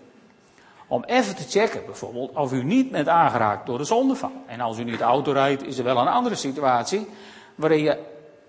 Om 0.87 1.05
even 1.05 1.37
te 1.37 1.49
checken, 1.49 1.87
bijvoorbeeld, 1.87 2.37
of 2.37 2.53
u 2.53 2.65
niet 2.65 2.91
bent 2.91 3.09
aangeraakt 3.09 3.67
door 3.67 3.79
de 3.79 3.85
zondeval. 3.85 4.33
En 4.47 4.61
als 4.61 4.79
u 4.79 4.85
niet 4.85 5.01
auto 5.01 5.33
rijdt, 5.33 5.63
is 5.63 5.79
er 5.79 5.85
wel 5.85 5.99
een 5.99 6.09
andere 6.09 6.35
situatie 6.35 7.09
waarin 7.55 7.83
je 7.83 7.99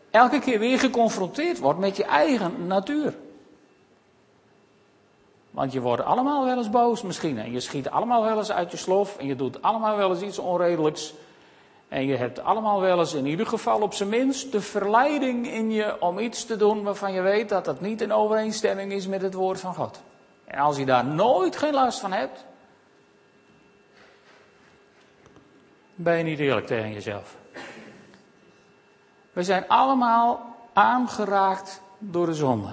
elke 0.10 0.40
keer 0.40 0.60
weer 0.60 0.80
geconfronteerd 0.80 1.60
wordt 1.60 1.80
met 1.80 1.98
je 1.98 2.04
eigen 2.04 2.68
natuur. 2.68 3.14
Want 5.52 5.74
je 5.74 5.82
wordt 5.82 6.04
allemaal 6.04 6.46
wel 6.46 6.58
eens 6.58 6.70
boos 6.70 7.02
misschien. 7.02 7.38
En 7.38 7.52
je 7.52 7.60
schiet 7.60 7.90
allemaal 7.90 8.24
wel 8.24 8.38
eens 8.38 8.52
uit 8.52 8.72
je 8.72 8.78
slof. 8.78 9.18
En 9.18 9.26
je 9.26 9.36
doet 9.36 9.62
allemaal 9.62 9.98
wel 9.98 10.10
eens 10.10 10.22
iets 10.22 10.40
onredelijks. 10.40 11.14
En 11.88 12.06
je 12.06 12.16
hebt 12.16 12.44
allemaal 12.44 12.82
wel 12.82 13.00
eens 13.00 13.14
in 13.14 13.26
ieder 13.26 13.48
geval 13.48 13.82
op 13.82 13.94
zijn 13.94 14.10
minst 14.10 14.52
de 14.52 14.62
verleiding 14.62 15.48
in 15.48 15.72
je 15.72 16.02
om 16.02 16.20
iets 16.20 16.46
te 16.46 16.56
doen 16.56 16.84
waarvan 16.84 17.14
je 17.14 17.22
weet 17.22 17.50
dat 17.50 17.66
dat 17.66 17.82
niet 17.82 18.02
in 18.02 18.14
overeenstemming 18.14 18.92
is 18.92 19.08
met 19.08 19.22
het 19.22 19.34
woord 19.34 19.60
van 19.60 19.76
God. 19.76 20.02
En 20.46 20.60
als 20.60 20.78
je 20.78 20.86
daar 20.86 21.06
nooit 21.06 21.56
geen 21.56 21.74
last 21.74 22.00
van 22.00 22.12
hebt, 22.12 22.46
ben 25.96 26.18
je 26.18 26.24
niet 26.24 26.40
eerlijk 26.40 26.68
tegen 26.68 26.94
jezelf. 26.94 27.36
We 29.34 29.44
zijn 29.44 29.68
allemaal 29.68 30.56
aangeraakt 30.74 31.82
door 31.98 32.26
de 32.26 32.34
zonde. 32.34 32.70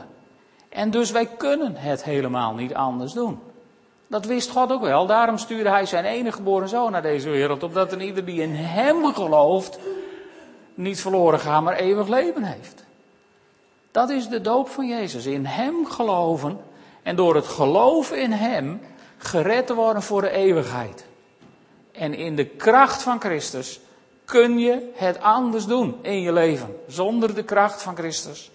En 0.76 0.90
dus 0.90 1.10
wij 1.10 1.26
kunnen 1.26 1.76
het 1.76 2.04
helemaal 2.04 2.54
niet 2.54 2.74
anders 2.74 3.12
doen. 3.12 3.40
Dat 4.06 4.24
wist 4.24 4.50
God 4.50 4.72
ook 4.72 4.80
wel. 4.80 5.06
Daarom 5.06 5.38
stuurde 5.38 5.68
hij 5.68 5.86
zijn 5.86 6.04
enige 6.04 6.36
geboren 6.36 6.68
zoon 6.68 6.92
naar 6.92 7.02
deze 7.02 7.30
wereld. 7.30 7.62
Opdat 7.62 7.92
een 7.92 8.00
ieder 8.00 8.24
die 8.24 8.42
in 8.42 8.54
hem 8.54 9.14
gelooft, 9.14 9.78
niet 10.74 11.00
verloren 11.00 11.38
gaat, 11.38 11.62
maar 11.62 11.76
eeuwig 11.76 12.08
leven 12.08 12.42
heeft. 12.42 12.84
Dat 13.90 14.10
is 14.10 14.28
de 14.28 14.40
doop 14.40 14.68
van 14.68 14.86
Jezus. 14.86 15.26
In 15.26 15.46
hem 15.46 15.86
geloven 15.86 16.58
en 17.02 17.16
door 17.16 17.34
het 17.34 17.46
geloven 17.46 18.20
in 18.20 18.32
hem 18.32 18.80
gered 19.16 19.66
te 19.66 19.74
worden 19.74 20.02
voor 20.02 20.20
de 20.20 20.30
eeuwigheid. 20.30 21.06
En 21.92 22.14
in 22.14 22.36
de 22.36 22.46
kracht 22.46 23.02
van 23.02 23.20
Christus 23.20 23.80
kun 24.24 24.58
je 24.58 24.90
het 24.94 25.20
anders 25.20 25.66
doen 25.66 25.96
in 26.02 26.20
je 26.20 26.32
leven. 26.32 26.76
Zonder 26.86 27.34
de 27.34 27.44
kracht 27.44 27.82
van 27.82 27.96
Christus 27.96 28.50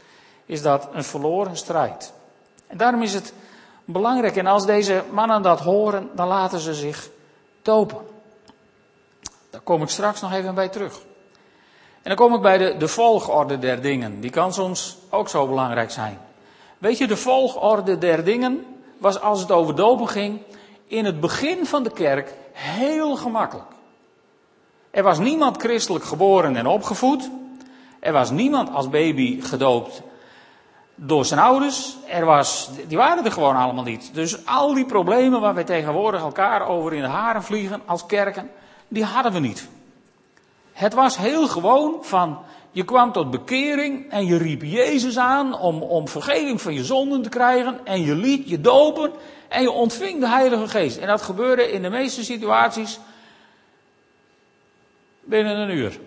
is 0.52 0.62
dat 0.62 0.88
een 0.94 1.04
verloren 1.04 1.58
strijd. 1.58 2.14
En 2.68 2.78
daarom 2.78 3.02
is 3.02 3.14
het 3.14 3.34
belangrijk. 3.86 4.36
En 4.36 4.48
als 4.48 4.66
deze 4.66 5.04
mannen 5.12 5.42
dat 5.42 5.60
horen, 5.60 6.10
dan 6.16 6.28
laten 6.28 6.60
ze 6.60 6.74
zich 6.74 7.10
dopen. 7.62 7.98
Daar 9.50 9.62
kom 9.62 9.82
ik 9.82 9.90
straks 9.90 10.22
nog 10.22 10.34
even 10.34 10.56
bij 10.56 10.70
terug. 10.70 11.00
En 12.02 12.16
dan 12.16 12.16
kom 12.16 12.34
ik 12.34 12.42
bij 12.42 12.58
de, 12.58 12.76
de 12.78 12.88
volgorde 12.88 13.60
der 13.60 13.82
dingen. 13.82 14.20
Die 14.20 14.30
kan 14.30 14.54
soms 14.54 14.98
ook 15.10 15.30
zo 15.30 15.48
belangrijk 15.48 15.92
zijn. 15.92 16.20
Weet 16.78 16.98
je, 16.98 17.08
de 17.08 17.18
volgorde 17.18 17.98
der 17.98 18.24
dingen 18.24 18.66
was 18.98 19.22
als 19.22 19.40
het 19.40 19.52
over 19.52 19.76
dopen 19.76 20.08
ging, 20.08 20.42
in 20.88 21.06
het 21.06 21.20
begin 21.20 21.66
van 21.66 21.84
de 21.84 21.92
kerk 21.92 22.34
heel 22.52 23.16
gemakkelijk. 23.16 23.70
Er 24.90 25.04
was 25.04 25.20
niemand 25.20 25.58
christelijk 25.58 26.06
geboren 26.06 26.56
en 26.56 26.68
opgevoed. 26.68 27.30
Er 28.00 28.14
was 28.14 28.32
niemand 28.32 28.74
als 28.74 28.90
baby 28.90 29.42
gedoopt 29.42 30.02
door 31.04 31.26
zijn 31.26 31.40
ouders. 31.40 31.96
Er 32.08 32.26
was, 32.26 32.70
die 32.88 32.98
waren 32.98 33.26
er 33.26 33.32
gewoon 33.32 33.56
allemaal 33.56 33.84
niet. 33.84 34.10
Dus 34.14 34.46
al 34.46 34.74
die 34.74 34.86
problemen 34.86 35.42
waar 35.42 35.54
wij 35.54 35.64
tegenwoordig 35.64 36.22
elkaar 36.22 36.68
over 36.68 36.94
in 36.94 37.02
de 37.02 37.08
haren 37.08 37.44
vliegen 37.44 37.82
als 37.86 38.06
kerken, 38.06 38.50
die 38.88 39.04
hadden 39.04 39.32
we 39.32 39.40
niet. 39.40 39.68
Het 40.74 40.94
was 40.94 41.18
heel 41.18 41.48
gewoon 41.48 41.98
van, 42.02 42.40
je 42.72 42.84
kwam 42.84 43.12
tot 43.12 43.32
bekering 43.32 44.12
en 44.12 44.26
je 44.26 44.38
riep 44.38 44.62
Jezus 44.64 45.18
aan 45.18 45.60
om, 45.60 45.82
om 45.82 46.08
vergeving 46.08 46.62
van 46.62 46.74
je 46.74 46.84
zonden 46.84 47.22
te 47.22 47.30
krijgen 47.30 47.80
en 47.84 48.02
je 48.02 48.16
liet 48.16 48.50
je 48.50 48.62
dopen 48.62 49.12
en 49.48 49.62
je 49.62 49.72
ontving 49.72 50.20
de 50.20 50.28
Heilige 50.28 50.68
Geest. 50.68 50.98
En 50.98 51.08
dat 51.08 51.22
gebeurde 51.22 51.72
in 51.72 51.82
de 51.82 51.90
meeste 51.90 52.24
situaties 52.24 53.00
binnen 55.24 55.58
een 55.58 55.78
uur. 55.78 56.00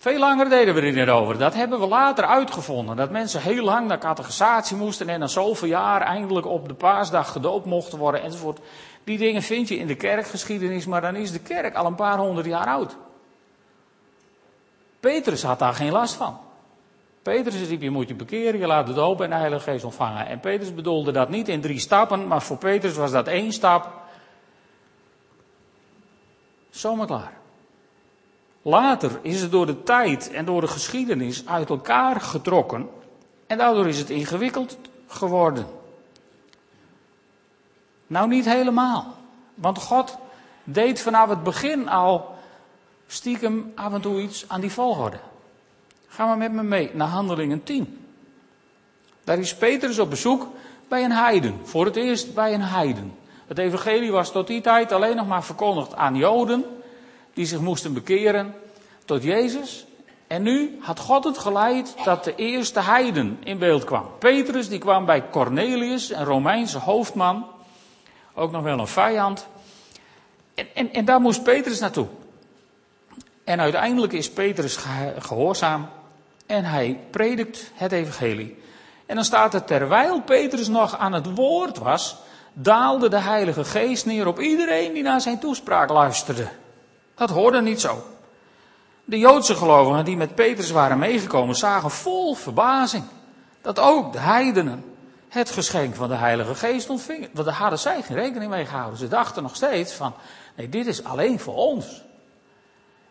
Veel 0.00 0.18
langer 0.18 0.48
deden 0.48 0.74
we 0.74 0.80
er 0.80 0.92
niet 0.92 1.08
over. 1.08 1.38
Dat 1.38 1.54
hebben 1.54 1.80
we 1.80 1.86
later 1.86 2.24
uitgevonden. 2.24 2.96
Dat 2.96 3.10
mensen 3.10 3.40
heel 3.40 3.64
lang 3.64 3.88
naar 3.88 3.98
catechisatie 3.98 4.76
moesten 4.76 5.08
en 5.08 5.20
na 5.20 5.26
zoveel 5.26 5.68
jaar 5.68 6.00
eindelijk 6.00 6.46
op 6.46 6.68
de 6.68 6.74
paasdag 6.74 7.32
gedoopt 7.32 7.66
mochten 7.66 7.98
worden 7.98 8.22
enzovoort. 8.22 8.60
Die 9.04 9.18
dingen 9.18 9.42
vind 9.42 9.68
je 9.68 9.78
in 9.78 9.86
de 9.86 9.94
kerkgeschiedenis, 9.94 10.86
maar 10.86 11.00
dan 11.00 11.16
is 11.16 11.32
de 11.32 11.38
kerk 11.38 11.74
al 11.74 11.86
een 11.86 11.94
paar 11.94 12.18
honderd 12.18 12.46
jaar 12.46 12.66
oud. 12.66 12.96
Petrus 15.00 15.42
had 15.42 15.58
daar 15.58 15.74
geen 15.74 15.92
last 15.92 16.14
van. 16.14 16.38
Petrus 17.22 17.68
riep, 17.68 17.82
je 17.82 17.90
moet 17.90 18.08
je 18.08 18.14
bekeren, 18.14 18.60
je 18.60 18.66
laat 18.66 18.88
het 18.88 18.98
open 18.98 19.24
en 19.24 19.30
de 19.30 19.36
Heilige 19.36 19.70
Geest 19.70 19.84
ontvangen. 19.84 20.26
En 20.26 20.40
Petrus 20.40 20.74
bedoelde 20.74 21.12
dat 21.12 21.28
niet 21.28 21.48
in 21.48 21.60
drie 21.60 21.78
stappen, 21.78 22.26
maar 22.26 22.42
voor 22.42 22.58
Petrus 22.58 22.96
was 22.96 23.10
dat 23.10 23.26
één 23.26 23.52
stap. 23.52 23.92
Zomaar 26.70 27.06
klaar. 27.06 27.39
Later 28.62 29.18
is 29.22 29.40
het 29.40 29.50
door 29.50 29.66
de 29.66 29.82
tijd 29.82 30.30
en 30.30 30.44
door 30.44 30.60
de 30.60 30.66
geschiedenis 30.66 31.46
uit 31.46 31.68
elkaar 31.68 32.20
getrokken 32.20 32.88
en 33.46 33.58
daardoor 33.58 33.88
is 33.88 33.98
het 33.98 34.10
ingewikkeld 34.10 34.78
geworden. 35.06 35.66
Nou, 38.06 38.28
niet 38.28 38.44
helemaal. 38.44 39.14
Want 39.54 39.78
God 39.78 40.18
deed 40.64 41.00
vanaf 41.00 41.28
het 41.28 41.42
begin 41.42 41.88
al 41.88 42.34
stiekem 43.06 43.72
af 43.74 43.92
en 43.92 44.00
toe 44.00 44.20
iets 44.20 44.44
aan 44.48 44.60
die 44.60 44.72
volgorde. 44.72 45.18
Ga 46.06 46.26
maar 46.26 46.36
met 46.36 46.52
me 46.52 46.62
mee 46.62 46.90
naar 46.92 47.08
Handelingen 47.08 47.62
10. 47.62 48.06
Daar 49.24 49.38
is 49.38 49.56
Petrus 49.56 49.98
op 49.98 50.10
bezoek 50.10 50.46
bij 50.88 51.04
een 51.04 51.12
heiden. 51.12 51.60
Voor 51.62 51.84
het 51.84 51.96
eerst 51.96 52.34
bij 52.34 52.54
een 52.54 52.62
heiden. 52.62 53.14
Het 53.46 53.58
evangelie 53.58 54.12
was 54.12 54.32
tot 54.32 54.46
die 54.46 54.60
tijd 54.60 54.92
alleen 54.92 55.16
nog 55.16 55.26
maar 55.26 55.44
verkondigd 55.44 55.94
aan 55.94 56.16
Joden 56.16 56.64
die 57.40 57.48
zich 57.48 57.60
moesten 57.60 57.92
bekeren 57.92 58.54
tot 59.04 59.22
Jezus. 59.22 59.86
En 60.26 60.42
nu 60.42 60.78
had 60.80 60.98
God 60.98 61.24
het 61.24 61.38
geleid 61.38 61.94
dat 62.04 62.24
de 62.24 62.34
eerste 62.34 62.80
heiden 62.80 63.38
in 63.44 63.58
beeld 63.58 63.84
kwam. 63.84 64.08
Petrus 64.18 64.68
die 64.68 64.78
kwam 64.78 65.04
bij 65.04 65.30
Cornelius, 65.30 66.10
een 66.10 66.24
Romeinse 66.24 66.78
hoofdman. 66.78 67.46
Ook 68.34 68.50
nog 68.50 68.62
wel 68.62 68.78
een 68.78 68.86
vijand. 68.86 69.46
En, 70.54 70.66
en, 70.74 70.92
en 70.92 71.04
daar 71.04 71.20
moest 71.20 71.42
Petrus 71.42 71.80
naartoe. 71.80 72.06
En 73.44 73.60
uiteindelijk 73.60 74.12
is 74.12 74.30
Petrus 74.30 74.78
gehoorzaam 75.18 75.88
en 76.46 76.64
hij 76.64 77.00
predikt 77.10 77.70
het 77.74 77.92
evangelie. 77.92 78.56
En 79.06 79.14
dan 79.14 79.24
staat 79.24 79.54
er, 79.54 79.64
terwijl 79.64 80.20
Petrus 80.20 80.68
nog 80.68 80.98
aan 80.98 81.12
het 81.12 81.34
woord 81.34 81.78
was, 81.78 82.16
daalde 82.52 83.08
de 83.08 83.20
Heilige 83.20 83.64
Geest 83.64 84.06
neer 84.06 84.26
op 84.26 84.40
iedereen 84.40 84.92
die 84.92 85.02
naar 85.02 85.20
zijn 85.20 85.38
toespraak 85.38 85.90
luisterde. 85.90 86.48
Dat 87.20 87.30
hoorde 87.30 87.60
niet 87.62 87.80
zo. 87.80 88.02
De 89.04 89.18
Joodse 89.18 89.54
gelovigen 89.54 90.04
die 90.04 90.16
met 90.16 90.34
Petrus 90.34 90.70
waren 90.70 90.98
meegekomen 90.98 91.54
zagen 91.54 91.90
vol 91.90 92.34
verbazing 92.34 93.04
dat 93.60 93.78
ook 93.78 94.12
de 94.12 94.18
heidenen 94.18 94.94
het 95.28 95.50
geschenk 95.50 95.94
van 95.94 96.08
de 96.08 96.14
Heilige 96.14 96.54
Geest 96.54 96.90
ontvingen. 96.90 97.28
Want 97.32 97.46
daar 97.46 97.56
hadden 97.56 97.78
zij 97.78 98.02
geen 98.02 98.16
rekening 98.16 98.50
mee 98.50 98.66
gehouden. 98.66 98.98
Ze 98.98 99.08
dachten 99.08 99.42
nog 99.42 99.56
steeds 99.56 99.92
van, 99.92 100.14
nee, 100.56 100.68
dit 100.68 100.86
is 100.86 101.04
alleen 101.04 101.40
voor 101.40 101.54
ons. 101.54 102.02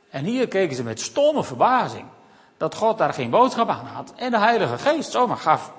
En 0.10 0.24
hier 0.24 0.48
keken 0.48 0.76
ze 0.76 0.84
met 0.84 1.00
stomme 1.00 1.44
verbazing 1.44 2.06
dat 2.58 2.76
God 2.76 2.98
daar 2.98 3.14
geen 3.14 3.30
boodschap 3.30 3.70
aan 3.70 3.86
had 3.86 4.14
en 4.16 4.32
de 4.32 4.40
Heilige 4.40 4.78
Geest 4.78 5.12
zomaar 5.12 5.38
gaf 5.38 5.74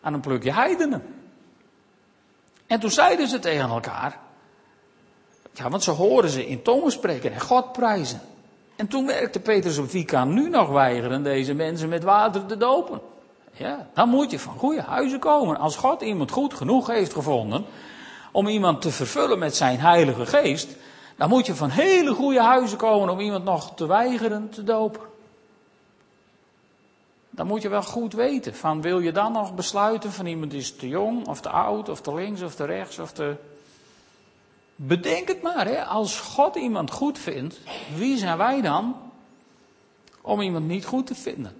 aan 0.00 0.14
een 0.14 0.20
plukje 0.20 0.52
heidenen. 0.52 1.24
En 2.66 2.80
toen 2.80 2.90
zeiden 2.90 3.28
ze 3.28 3.38
tegen 3.38 3.68
elkaar, 3.68 4.18
ja, 5.52 5.70
want 5.70 5.82
ze 5.82 5.90
horen 5.90 6.30
ze 6.30 6.46
in 6.46 6.62
tongen 6.62 6.92
spreken 6.92 7.32
en 7.32 7.40
God 7.40 7.72
prijzen. 7.72 8.20
En 8.76 8.88
toen 8.88 9.04
merkte 9.04 9.40
Petrus 9.40 9.78
op 9.78 9.90
wie 9.90 10.04
kan 10.04 10.34
nu 10.34 10.48
nog 10.48 10.68
weigeren 10.68 11.22
deze 11.22 11.54
mensen 11.54 11.88
met 11.88 12.02
water 12.02 12.46
te 12.46 12.56
dopen. 12.56 13.00
Ja, 13.52 13.88
dan 13.94 14.08
moet 14.08 14.30
je 14.30 14.38
van 14.38 14.58
goede 14.58 14.82
huizen 14.82 15.18
komen. 15.18 15.56
Als 15.56 15.76
God 15.76 16.02
iemand 16.02 16.30
goed 16.30 16.54
genoeg 16.54 16.86
heeft 16.86 17.12
gevonden 17.12 17.64
om 18.32 18.46
iemand 18.46 18.80
te 18.82 18.90
vervullen 18.90 19.38
met 19.38 19.56
zijn 19.56 19.80
heilige 19.80 20.26
geest, 20.26 20.76
dan 21.16 21.28
moet 21.28 21.46
je 21.46 21.54
van 21.54 21.70
hele 21.70 22.14
goede 22.14 22.42
huizen 22.42 22.78
komen 22.78 23.08
om 23.08 23.20
iemand 23.20 23.44
nog 23.44 23.74
te 23.74 23.86
weigeren 23.86 24.50
te 24.50 24.64
dopen. 24.64 25.00
Dan 27.30 27.46
moet 27.46 27.62
je 27.62 27.68
wel 27.68 27.82
goed 27.82 28.12
weten 28.12 28.54
van 28.54 28.82
wil 28.82 29.00
je 29.00 29.12
dan 29.12 29.32
nog 29.32 29.54
besluiten 29.54 30.12
van 30.12 30.26
iemand 30.26 30.52
is 30.52 30.76
te 30.76 30.88
jong 30.88 31.26
of 31.26 31.40
te 31.40 31.48
oud 31.48 31.88
of 31.88 32.00
te 32.00 32.14
links 32.14 32.42
of 32.42 32.54
te 32.54 32.64
rechts 32.64 32.98
of 32.98 33.12
te 33.12 33.36
Bedenk 34.84 35.28
het 35.28 35.42
maar, 35.42 35.66
hè. 35.66 35.84
als 35.84 36.20
God 36.20 36.56
iemand 36.56 36.90
goed 36.90 37.18
vindt, 37.18 37.60
wie 37.96 38.16
zijn 38.16 38.38
wij 38.38 38.60
dan 38.60 38.96
om 40.20 40.40
iemand 40.40 40.66
niet 40.66 40.84
goed 40.84 41.06
te 41.06 41.14
vinden? 41.14 41.56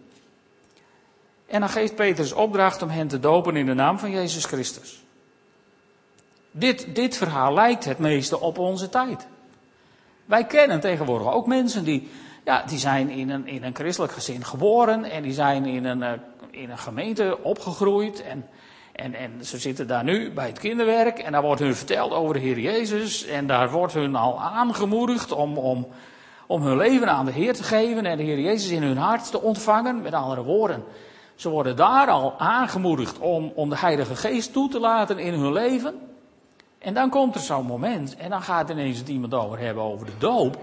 En 1.47 1.61
dan 1.61 1.69
geeft 1.69 1.95
Petrus 1.95 2.33
opdracht 2.33 2.83
om 2.83 2.89
hen 2.89 3.09
te 3.09 3.21
dopen 3.21 3.57
in 3.57 3.67
de 3.67 3.75
naam 3.75 3.99
van 3.99 4.11
Jezus 4.11 4.45
Christus. 4.45 5.03
Dit, 6.51 6.95
dit 6.95 7.17
verhaal 7.17 7.55
lijkt 7.55 7.85
het 7.85 7.99
meeste 7.99 8.41
op 8.41 8.59
onze 8.59 8.89
tijd. 8.89 9.27
Wij 10.25 10.47
kennen 10.47 10.81
tegenwoordig 10.81 11.33
ook 11.33 11.47
mensen 11.47 11.85
die, 11.85 12.09
Ja, 12.45 12.63
die 12.63 12.79
zijn 12.79 13.11
in 13.11 13.31
een, 13.31 13.47
in 13.47 13.63
een 13.63 13.75
christelijk 13.75 14.13
gezin 14.13 14.45
geboren 14.45 15.05
en 15.05 15.23
die 15.23 15.33
zijn 15.33 15.67
in 15.67 15.85
een, 15.85 16.03
eh, 16.03 16.13
in 16.51 16.71
een 16.71 16.79
gemeente 16.79 17.39
opgegroeid. 17.43 18.23
En, 18.23 18.49
en, 18.93 19.15
en 19.15 19.45
ze 19.45 19.59
zitten 19.59 19.87
daar 19.87 20.05
nu 20.05 20.33
bij 20.33 20.47
het 20.47 20.59
kinderwerk 20.59 21.19
en 21.19 21.33
daar 21.33 21.43
wordt 21.43 21.61
hun 21.61 21.75
verteld 21.75 22.13
over 22.13 22.35
de 22.35 22.41
Heer 22.41 22.59
Jezus. 22.59 23.27
En 23.27 23.47
daar 23.47 23.71
wordt 23.71 23.95
hun 23.95 24.17
al 24.17 24.41
aangemoedigd 24.41 25.33
om, 25.33 25.59
om, 25.59 25.87
om 26.47 26.63
hun 26.63 26.77
leven 26.77 27.09
aan 27.09 27.25
de 27.25 27.33
Heer 27.33 27.55
te 27.55 27.63
geven 27.63 28.07
en 28.07 28.17
de 28.17 28.23
Heer 28.23 28.41
Jezus 28.41 28.71
in 28.71 28.83
hun 28.83 28.97
hart 28.97 29.31
te 29.31 29.41
ontvangen. 29.41 30.03
Met 30.03 30.13
andere 30.13 30.43
woorden, 30.43 30.85
ze 31.35 31.49
worden 31.49 31.77
daar 31.77 32.09
al 32.09 32.35
aangemoedigd 32.39 33.19
om, 33.19 33.53
om 33.55 33.69
de 33.69 33.79
Heilige 33.79 34.17
Geest 34.17 34.53
toe 34.53 34.69
te 34.69 34.81
laten 34.81 35.19
in 35.19 35.35
hun 35.35 35.53
leven. 35.53 35.95
En 36.79 36.95
dan 36.95 37.11
komt 37.11 37.35
er 37.35 37.41
zo'n 37.41 37.67
moment 37.67 38.17
en 38.17 38.31
dan 38.31 38.43
gaat 38.43 38.71
ineens 38.71 38.99
het 38.99 39.09
iemand 39.09 39.35
over 39.35 39.59
hebben 39.59 39.83
over 39.83 40.07
de 40.07 40.19
doop. 40.19 40.59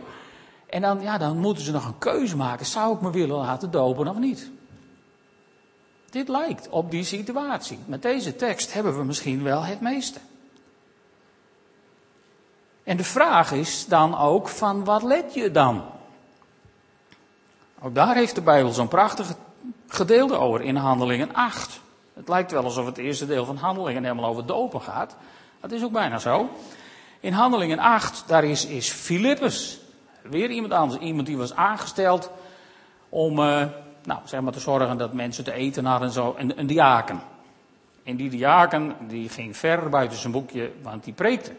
En 0.69 0.81
dan, 0.81 1.01
ja, 1.01 1.17
dan 1.17 1.37
moeten 1.37 1.63
ze 1.63 1.71
nog 1.71 1.85
een 1.85 1.97
keuze 1.97 2.35
maken. 2.35 2.65
Zou 2.65 2.95
ik 2.95 3.01
me 3.01 3.11
willen 3.11 3.37
laten 3.37 3.71
dopen 3.71 4.07
of 4.07 4.17
niet? 4.17 4.51
Dit 6.09 6.27
lijkt 6.27 6.69
op 6.69 6.91
die 6.91 7.03
situatie. 7.03 7.79
Met 7.85 8.01
deze 8.01 8.35
tekst 8.35 8.73
hebben 8.73 8.97
we 8.97 9.03
misschien 9.03 9.43
wel 9.43 9.63
het 9.63 9.81
meeste. 9.81 10.19
En 12.83 12.97
de 12.97 13.03
vraag 13.03 13.51
is 13.51 13.85
dan 13.85 14.17
ook 14.17 14.47
van 14.47 14.83
wat 14.83 15.03
let 15.03 15.33
je 15.33 15.51
dan? 15.51 15.83
Ook 17.81 17.95
daar 17.95 18.15
heeft 18.15 18.35
de 18.35 18.41
Bijbel 18.41 18.71
zo'n 18.71 18.87
prachtig 18.87 19.33
gedeelte 19.87 20.37
over 20.37 20.61
in 20.61 20.75
Handelingen 20.75 21.33
8. 21.33 21.79
Het 22.13 22.27
lijkt 22.27 22.51
wel 22.51 22.63
alsof 22.63 22.85
het 22.85 22.97
eerste 22.97 23.25
deel 23.25 23.45
van 23.45 23.57
Handelingen 23.57 24.03
helemaal 24.03 24.29
over 24.29 24.45
dopen 24.45 24.81
gaat. 24.81 25.15
Dat 25.61 25.71
is 25.71 25.83
ook 25.83 25.91
bijna 25.91 26.19
zo. 26.19 26.49
In 27.19 27.33
Handelingen 27.33 27.79
8, 27.79 28.23
daar 28.27 28.43
is, 28.43 28.65
is 28.65 28.89
Filippus. 28.89 29.79
Weer 30.21 30.49
iemand 30.49 30.73
anders. 30.73 31.01
Iemand 31.01 31.27
die 31.27 31.37
was 31.37 31.55
aangesteld 31.55 32.31
om 33.09 33.39
uh, 33.39 33.65
nou, 34.03 34.19
zeg 34.23 34.41
maar 34.41 34.51
te 34.51 34.59
zorgen 34.59 34.97
dat 34.97 35.13
mensen 35.13 35.43
te 35.43 35.53
eten 35.53 35.85
hadden 35.85 36.07
en 36.07 36.13
zo. 36.13 36.35
Een, 36.37 36.59
een 36.59 36.67
diaken. 36.67 37.21
En 38.03 38.15
die 38.15 38.29
diaken 38.29 38.95
die 39.07 39.29
ging 39.29 39.57
ver 39.57 39.89
buiten 39.89 40.17
zijn 40.17 40.33
boekje, 40.33 40.71
want 40.81 41.03
die 41.03 41.13
preekte. 41.13 41.51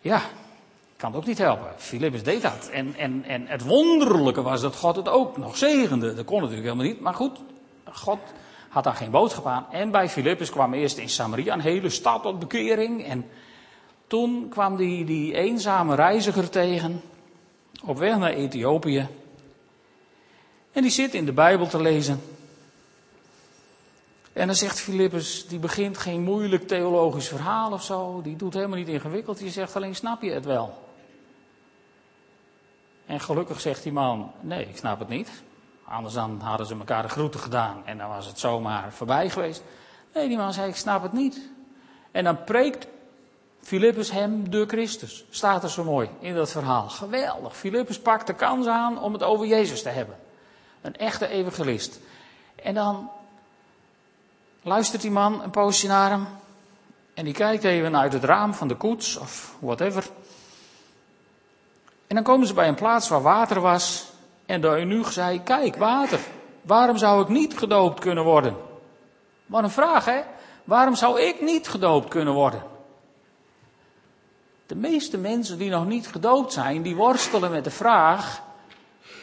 Ja, 0.00 0.20
kan 0.96 1.10
het 1.10 1.20
ook 1.20 1.26
niet 1.26 1.38
helpen. 1.38 1.72
Filippus 1.76 2.22
deed 2.22 2.42
dat. 2.42 2.68
En, 2.72 2.94
en, 2.96 3.24
en 3.24 3.46
het 3.46 3.64
wonderlijke 3.64 4.42
was 4.42 4.60
dat 4.60 4.76
God 4.76 4.96
het 4.96 5.08
ook 5.08 5.36
nog 5.36 5.56
zegende. 5.56 6.14
Dat 6.14 6.24
kon 6.24 6.40
natuurlijk 6.40 6.68
helemaal 6.68 6.86
niet. 6.86 7.00
Maar 7.00 7.14
goed, 7.14 7.38
God 7.92 8.18
had 8.68 8.84
daar 8.84 8.94
geen 8.94 9.10
boodschap 9.10 9.46
aan. 9.46 9.66
En 9.70 9.90
bij 9.90 10.08
Filippus 10.08 10.50
kwam 10.50 10.74
eerst 10.74 10.98
in 10.98 11.08
Samaria 11.08 11.54
een 11.54 11.60
hele 11.60 11.90
stad 11.90 12.22
tot 12.22 12.38
bekering. 12.38 13.04
En 13.04 13.26
toen 14.06 14.48
kwam 14.48 14.76
die, 14.76 15.04
die 15.04 15.34
eenzame 15.34 15.94
reiziger 15.94 16.50
tegen. 16.50 17.02
Op 17.84 17.98
weg 17.98 18.18
naar 18.18 18.30
Ethiopië. 18.30 19.08
En 20.72 20.82
die 20.82 20.90
zit 20.90 21.14
in 21.14 21.24
de 21.24 21.32
Bijbel 21.32 21.66
te 21.66 21.82
lezen. 21.82 22.20
En 24.32 24.46
dan 24.46 24.56
zegt 24.56 24.80
Filippus, 24.80 25.46
die 25.48 25.58
begint 25.58 25.98
geen 25.98 26.22
moeilijk 26.22 26.68
theologisch 26.68 27.28
verhaal 27.28 27.72
of 27.72 27.82
zo. 27.82 28.22
Die 28.22 28.36
doet 28.36 28.54
helemaal 28.54 28.78
niet 28.78 28.88
ingewikkeld. 28.88 29.38
Die 29.38 29.50
zegt 29.50 29.76
alleen, 29.76 29.94
snap 29.94 30.22
je 30.22 30.30
het 30.30 30.44
wel? 30.44 30.86
En 33.06 33.20
gelukkig 33.20 33.60
zegt 33.60 33.82
die 33.82 33.92
man, 33.92 34.32
nee, 34.40 34.68
ik 34.68 34.76
snap 34.76 34.98
het 34.98 35.08
niet. 35.08 35.42
Anders 35.84 36.14
dan 36.14 36.40
hadden 36.40 36.66
ze 36.66 36.74
elkaar 36.74 37.02
de 37.02 37.08
groeten 37.08 37.40
gedaan 37.40 37.86
en 37.86 37.98
dan 37.98 38.08
was 38.08 38.26
het 38.26 38.38
zomaar 38.38 38.92
voorbij 38.92 39.30
geweest. 39.30 39.62
Nee, 40.14 40.28
die 40.28 40.36
man 40.36 40.52
zei, 40.52 40.68
ik 40.68 40.76
snap 40.76 41.02
het 41.02 41.12
niet. 41.12 41.50
En 42.10 42.24
dan 42.24 42.44
preekt 42.44 42.86
Filippus 43.68 44.10
hem 44.10 44.50
de 44.50 44.64
Christus. 44.66 45.24
Staat 45.30 45.62
er 45.62 45.70
zo 45.70 45.84
mooi 45.84 46.10
in 46.20 46.34
dat 46.34 46.50
verhaal. 46.50 46.88
Geweldig. 46.88 47.56
Filippus 47.56 47.98
pakt 47.98 48.26
de 48.26 48.34
kans 48.34 48.66
aan 48.66 49.02
om 49.02 49.12
het 49.12 49.22
over 49.22 49.46
Jezus 49.46 49.82
te 49.82 49.88
hebben. 49.88 50.16
Een 50.80 50.96
echte 50.96 51.28
evangelist. 51.28 52.00
En 52.62 52.74
dan 52.74 53.10
luistert 54.62 55.02
die 55.02 55.10
man 55.10 55.42
een 55.42 55.50
poosje 55.50 55.86
naar 55.86 56.10
hem. 56.10 56.26
En 57.14 57.24
die 57.24 57.34
kijkt 57.34 57.64
even 57.64 57.96
uit 57.96 58.12
het 58.12 58.24
raam 58.24 58.54
van 58.54 58.68
de 58.68 58.74
koets 58.74 59.16
of 59.16 59.56
whatever. 59.60 60.04
En 62.06 62.14
dan 62.14 62.24
komen 62.24 62.46
ze 62.46 62.54
bij 62.54 62.68
een 62.68 62.74
plaats 62.74 63.08
waar 63.08 63.22
water 63.22 63.60
was. 63.60 64.10
En 64.46 64.60
de 64.60 64.68
eunuch 64.68 65.12
zei, 65.12 65.42
kijk, 65.42 65.76
water. 65.76 66.20
Waarom 66.62 66.96
zou 66.96 67.22
ik 67.22 67.28
niet 67.28 67.58
gedoopt 67.58 68.00
kunnen 68.00 68.24
worden? 68.24 68.56
Wat 69.46 69.62
een 69.62 69.70
vraag, 69.70 70.04
hè? 70.04 70.20
Waarom 70.64 70.94
zou 70.94 71.20
ik 71.20 71.40
niet 71.40 71.68
gedoopt 71.68 72.08
kunnen 72.08 72.34
worden? 72.34 72.76
De 74.68 74.76
meeste 74.76 75.18
mensen 75.18 75.58
die 75.58 75.70
nog 75.70 75.86
niet 75.86 76.06
gedoopt 76.06 76.52
zijn, 76.52 76.82
die 76.82 76.96
worstelen 76.96 77.50
met 77.50 77.64
de 77.64 77.70
vraag, 77.70 78.42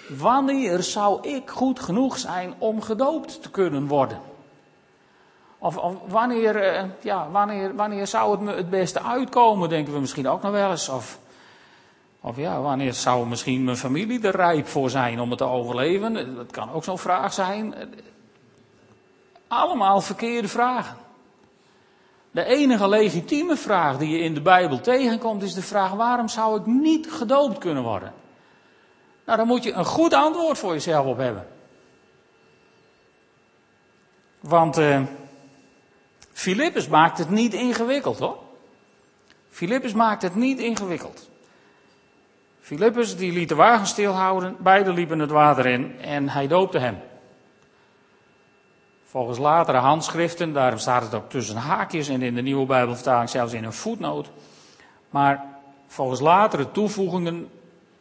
wanneer 0.09 0.83
zou 0.83 1.27
ik 1.27 1.49
goed 1.49 1.79
genoeg 1.79 2.17
zijn 2.17 2.53
om 2.57 2.81
gedoopt 2.81 3.41
te 3.41 3.49
kunnen 3.49 3.87
worden? 3.87 4.21
Of, 5.57 5.77
of 5.77 5.95
wanneer, 6.07 6.55
eh, 6.55 6.83
ja, 7.01 7.29
wanneer, 7.29 7.75
wanneer 7.75 8.07
zou 8.07 8.31
het 8.31 8.39
me 8.39 8.53
het 8.53 8.69
beste 8.69 9.01
uitkomen, 9.01 9.69
denken 9.69 9.93
we 9.93 9.99
misschien 9.99 10.27
ook 10.27 10.41
nog 10.41 10.51
wel 10.51 10.71
eens. 10.71 10.89
Of, 10.89 11.19
of 12.21 12.37
ja, 12.37 12.61
wanneer 12.61 12.93
zou 12.93 13.27
misschien 13.27 13.63
mijn 13.63 13.77
familie 13.77 14.21
er 14.21 14.35
rijp 14.35 14.67
voor 14.67 14.89
zijn 14.89 15.19
om 15.19 15.29
het 15.29 15.37
te 15.37 15.45
overleven? 15.45 16.35
Dat 16.35 16.51
kan 16.51 16.71
ook 16.71 16.83
zo'n 16.83 16.99
vraag 16.99 17.33
zijn. 17.33 17.75
Allemaal 19.47 20.01
verkeerde 20.01 20.47
vragen. 20.47 21.04
De 22.35 22.43
enige 22.43 22.87
legitieme 22.87 23.55
vraag 23.55 23.97
die 23.97 24.09
je 24.09 24.23
in 24.23 24.33
de 24.33 24.41
Bijbel 24.41 24.81
tegenkomt 24.81 25.43
is 25.43 25.53
de 25.53 25.61
vraag: 25.61 25.91
waarom 25.91 26.27
zou 26.27 26.59
ik 26.59 26.65
niet 26.65 27.11
gedoopt 27.11 27.57
kunnen 27.57 27.83
worden? 27.83 28.13
Nou, 29.25 29.37
daar 29.37 29.47
moet 29.47 29.63
je 29.63 29.71
een 29.71 29.85
goed 29.85 30.13
antwoord 30.13 30.57
voor 30.57 30.73
jezelf 30.73 31.05
op 31.05 31.17
hebben. 31.17 31.47
Want 34.39 34.77
uh, 34.77 35.01
maakt 36.89 37.17
het 37.17 37.29
niet 37.29 37.53
ingewikkeld 37.53 38.19
hoor. 38.19 38.37
Filippus 39.49 39.93
maakt 39.93 40.21
het 40.21 40.35
niet 40.35 40.59
ingewikkeld. 40.59 41.29
Filippus 42.59 43.17
die 43.17 43.31
liet 43.31 43.49
de 43.49 43.55
wagen 43.55 43.87
stilhouden, 43.87 44.55
beiden 44.59 44.93
liepen 44.93 45.19
het 45.19 45.31
water 45.31 45.65
in 45.65 45.99
en 46.01 46.29
hij 46.29 46.47
doopte 46.47 46.79
hem. 46.79 46.97
Volgens 49.15 49.37
latere 49.37 49.77
handschriften, 49.77 50.53
daarom 50.53 50.79
staat 50.79 51.01
het 51.01 51.13
ook 51.13 51.29
tussen 51.29 51.55
haakjes 51.55 52.07
en 52.07 52.21
in 52.21 52.35
de 52.35 52.41
nieuwe 52.41 52.65
Bijbelvertaling 52.65 53.29
zelfs 53.29 53.53
in 53.53 53.63
een 53.63 53.73
voetnoot. 53.73 54.29
Maar 55.09 55.45
volgens 55.87 56.19
latere 56.19 56.71
toevoegingen 56.71 57.49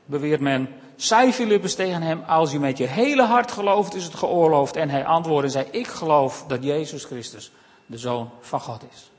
beweert 0.05 0.41
men, 0.41 0.69
zei 0.97 1.33
Filippus 1.33 1.75
tegen 1.75 2.03
hem, 2.03 2.23
als 2.27 2.53
je 2.53 2.59
met 2.59 2.79
je 2.79 2.87
hele 2.87 3.23
hart 3.23 3.53
gelooft 3.53 3.95
is 3.95 4.05
het 4.05 4.15
geoorloofd. 4.15 4.77
En 4.77 4.91
hij 4.91 5.05
antwoordde 5.05 5.47
en 5.47 5.53
zei, 5.53 5.67
ik 5.71 5.87
geloof 5.87 6.45
dat 6.49 6.65
Jezus 6.65 7.05
Christus 7.05 7.53
de 7.87 7.99
Zoon 7.99 8.31
van 8.41 8.61
God 8.61 8.83
is. 8.93 9.11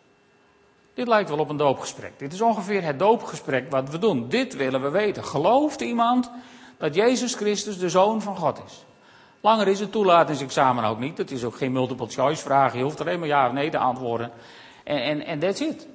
Dit 0.94 1.08
lijkt 1.08 1.30
wel 1.30 1.40
op 1.40 1.50
een 1.50 1.58
doopgesprek. 1.58 2.20
Dit 2.20 2.34
is 2.34 2.42
ongeveer 2.42 2.84
het 2.84 3.00
doopgesprek 3.00 3.72
wat 3.72 3.90
we 3.90 3.98
doen. 3.98 4.30
Dit 4.30 4.56
willen 4.56 4.82
we 4.82 4.90
weten. 4.90 5.24
Gelooft 5.24 5.82
iemand 5.82 6.32
dat 6.78 6.96
Jezus 6.96 7.34
Christus 7.34 7.78
de 7.78 7.90
Zoon 7.90 8.22
van 8.22 8.38
God 8.38 8.62
is? 8.66 8.86
Langer 9.46 9.68
is 9.68 9.80
het 9.80 9.92
toelatingsexamen 9.92 10.84
ook 10.84 11.00
niet. 11.00 11.18
Het 11.18 11.32
is 11.32 11.44
ook 11.44 11.56
geen 11.56 11.72
multiple 11.72 12.08
choice 12.08 12.42
vraag. 12.42 12.74
Je 12.76 12.84
hoeft 12.84 13.02
alleen 13.02 13.20
maar 13.20 13.28
ja 13.28 13.48
of 13.48 13.54
nee 13.54 13.70
te 13.70 13.78
antwoorden. 13.78 14.32
En, 14.84 15.04
en, 15.04 15.26
en 15.26 15.40
that's 15.40 15.60
it. 15.60 15.88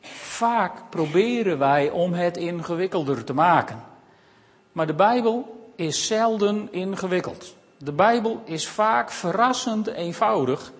Vaak 0.00 0.90
proberen 0.90 1.58
wij 1.58 1.90
om 1.90 2.12
het 2.12 2.36
ingewikkelder 2.36 3.24
te 3.24 3.34
maken. 3.34 3.84
Maar 4.72 4.86
de 4.86 4.94
Bijbel 4.94 5.70
is 5.76 6.06
zelden 6.06 6.72
ingewikkeld. 6.72 7.56
De 7.78 7.92
Bijbel 7.92 8.42
is 8.44 8.68
vaak 8.68 9.10
verrassend 9.10 9.86
eenvoudig 9.86 10.72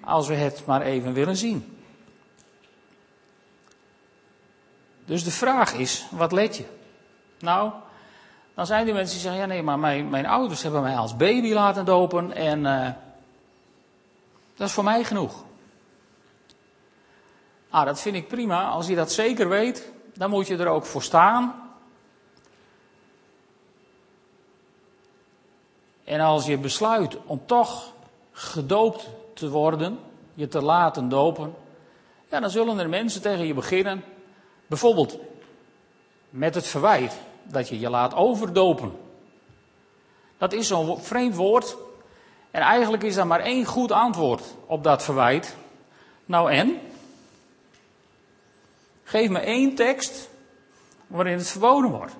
als 0.00 0.28
we 0.28 0.34
het 0.34 0.62
maar 0.66 0.82
even 0.82 1.12
willen 1.12 1.36
zien. 1.36 1.78
Dus 5.04 5.24
de 5.24 5.30
vraag 5.30 5.72
is, 5.72 6.06
wat 6.10 6.32
let 6.32 6.56
je? 6.56 6.64
Nou, 7.38 7.72
dan 8.60 8.68
zijn 8.68 8.84
die 8.84 8.94
mensen 8.94 9.14
die 9.14 9.22
zeggen, 9.22 9.40
ja 9.40 9.46
nee, 9.46 9.62
maar 9.62 9.78
mijn, 9.78 10.08
mijn 10.08 10.26
ouders 10.26 10.62
hebben 10.62 10.82
mij 10.82 10.96
als 10.96 11.16
baby 11.16 11.52
laten 11.52 11.84
dopen 11.84 12.32
en 12.32 12.58
uh, 12.58 12.88
dat 14.56 14.68
is 14.68 14.72
voor 14.72 14.84
mij 14.84 15.04
genoeg. 15.04 15.44
Ah, 17.70 17.84
dat 17.84 18.00
vind 18.00 18.16
ik 18.16 18.28
prima. 18.28 18.68
Als 18.68 18.86
je 18.86 18.94
dat 18.94 19.12
zeker 19.12 19.48
weet, 19.48 19.92
dan 20.14 20.30
moet 20.30 20.46
je 20.46 20.56
er 20.56 20.66
ook 20.66 20.84
voor 20.84 21.02
staan. 21.02 21.72
En 26.04 26.20
als 26.20 26.46
je 26.46 26.58
besluit 26.58 27.16
om 27.24 27.42
toch 27.46 27.92
gedoopt 28.32 29.08
te 29.34 29.48
worden, 29.48 29.98
je 30.34 30.48
te 30.48 30.62
laten 30.62 31.08
dopen, 31.08 31.54
ja, 32.30 32.40
dan 32.40 32.50
zullen 32.50 32.78
er 32.78 32.88
mensen 32.88 33.22
tegen 33.22 33.46
je 33.46 33.54
beginnen, 33.54 34.04
bijvoorbeeld 34.66 35.18
met 36.30 36.54
het 36.54 36.66
verwijt 36.66 37.28
dat 37.50 37.68
je 37.68 37.80
je 37.80 37.90
laat 37.90 38.14
overdopen. 38.14 38.92
Dat 40.38 40.52
is 40.52 40.66
zo'n 40.66 41.00
vreemd 41.00 41.34
woord. 41.34 41.76
En 42.50 42.60
eigenlijk 42.60 43.02
is 43.02 43.16
er 43.16 43.26
maar 43.26 43.40
één 43.40 43.64
goed 43.64 43.92
antwoord 43.92 44.42
op 44.66 44.84
dat 44.84 45.02
verwijt. 45.02 45.56
Nou 46.24 46.50
en? 46.52 46.80
Geef 49.04 49.28
me 49.28 49.38
één 49.38 49.74
tekst 49.74 50.28
waarin 51.06 51.38
het 51.38 51.48
verboden 51.48 51.90
wordt. 51.90 52.12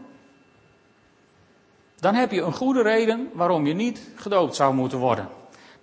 Dan 1.97 2.15
heb 2.15 2.31
je 2.31 2.43
een 2.43 2.53
goede 2.53 2.83
reden 2.83 3.31
waarom 3.33 3.67
je 3.67 3.75
niet 3.75 4.01
gedoopt 4.15 4.55
zou 4.55 4.75
moeten 4.75 4.99
worden. 4.99 5.29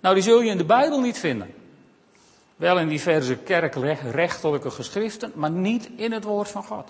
Nou, 0.00 0.14
die 0.14 0.24
zul 0.24 0.40
je 0.40 0.50
in 0.50 0.56
de 0.56 0.64
Bijbel 0.64 1.00
niet 1.00 1.18
vinden. 1.18 1.54
Wel 2.56 2.78
in 2.78 2.88
diverse 2.88 3.36
kerkrechtelijke 3.36 4.70
geschriften, 4.70 5.32
maar 5.34 5.50
niet 5.50 5.90
in 5.96 6.12
het 6.12 6.24
woord 6.24 6.48
van 6.48 6.64
God. 6.64 6.88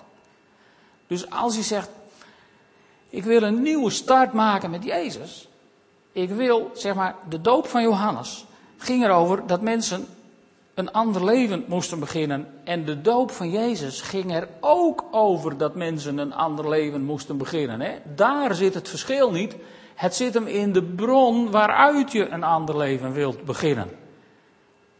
Dus 1.07 1.29
als 1.29 1.55
je 1.55 1.61
zegt, 1.61 1.89
ik 3.09 3.23
wil 3.23 3.41
een 3.41 3.61
nieuwe 3.61 3.89
start 3.89 4.33
maken 4.33 4.69
met 4.69 4.83
Jezus. 4.83 5.47
Ik 6.11 6.29
wil, 6.29 6.71
zeg 6.73 6.95
maar, 6.95 7.15
de 7.29 7.41
doop 7.41 7.67
van 7.67 7.81
Johannes 7.81 8.45
ging 8.77 9.03
erover 9.03 9.47
dat 9.47 9.61
mensen 9.61 10.07
een 10.73 10.91
ander 10.91 11.25
leven 11.25 11.63
moesten 11.67 11.99
beginnen. 11.99 12.47
En 12.63 12.85
de 12.85 13.01
doop 13.01 13.31
van 13.31 13.49
Jezus 13.49 14.01
ging 14.01 14.33
er 14.33 14.47
ook 14.59 15.03
over 15.11 15.57
dat 15.57 15.75
mensen 15.75 16.17
een 16.17 16.33
ander 16.33 16.69
leven 16.69 17.03
moesten 17.03 17.37
beginnen. 17.37 17.81
Hè? 17.81 17.95
Daar 18.15 18.55
zit 18.55 18.73
het 18.73 18.89
verschil 18.89 19.31
niet. 19.31 19.55
Het 19.95 20.15
zit 20.15 20.33
hem 20.33 20.47
in 20.47 20.73
de 20.73 20.83
bron 20.83 21.51
waaruit 21.51 22.11
je 22.11 22.29
een 22.29 22.43
ander 22.43 22.77
leven 22.77 23.11
wilt 23.11 23.43
beginnen. 23.43 23.89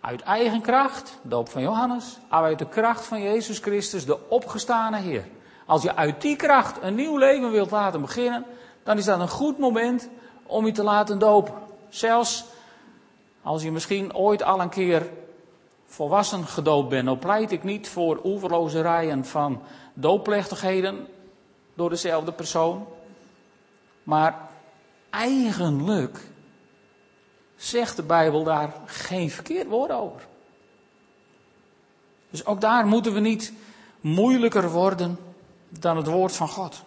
Uit 0.01 0.21
eigen 0.21 0.61
kracht, 0.61 1.19
doop 1.21 1.49
van 1.49 1.61
Johannes, 1.61 2.17
uit 2.29 2.59
de 2.59 2.67
kracht 2.67 3.05
van 3.05 3.21
Jezus 3.21 3.59
Christus, 3.59 4.05
de 4.05 4.29
opgestane 4.29 4.97
Heer. 4.97 5.25
Als 5.69 5.81
je 5.81 5.95
uit 5.95 6.21
die 6.21 6.35
kracht 6.35 6.77
een 6.81 6.95
nieuw 6.95 7.17
leven 7.17 7.51
wilt 7.51 7.71
laten 7.71 8.01
beginnen, 8.01 8.45
dan 8.83 8.97
is 8.97 9.05
dat 9.05 9.19
een 9.19 9.29
goed 9.29 9.57
moment 9.57 10.09
om 10.43 10.65
je 10.65 10.71
te 10.71 10.83
laten 10.83 11.19
dopen. 11.19 11.53
Zelfs 11.89 12.45
als 13.41 13.63
je 13.63 13.71
misschien 13.71 14.15
ooit 14.15 14.43
al 14.43 14.61
een 14.61 14.69
keer 14.69 15.09
volwassen 15.85 16.45
gedoopt 16.45 16.89
bent, 16.89 17.05
dan 17.05 17.19
pleit 17.19 17.51
ik 17.51 17.63
niet 17.63 17.89
voor 17.89 18.19
oeverloze 18.23 18.81
rijen 18.81 19.25
van 19.25 19.61
doopplechtigheden 19.93 21.07
door 21.73 21.89
dezelfde 21.89 22.31
persoon. 22.31 22.87
Maar 24.03 24.49
eigenlijk 25.09 26.19
zegt 27.55 27.95
de 27.95 28.03
Bijbel 28.03 28.43
daar 28.43 28.73
geen 28.85 29.29
verkeerd 29.29 29.67
woord 29.67 29.91
over. 29.91 30.27
Dus 32.29 32.45
ook 32.45 32.61
daar 32.61 32.85
moeten 32.85 33.13
we 33.13 33.19
niet 33.19 33.53
moeilijker 34.01 34.71
worden 34.71 35.27
dan 35.69 35.97
het 35.97 36.07
woord 36.07 36.35
van 36.35 36.47
God. 36.47 36.83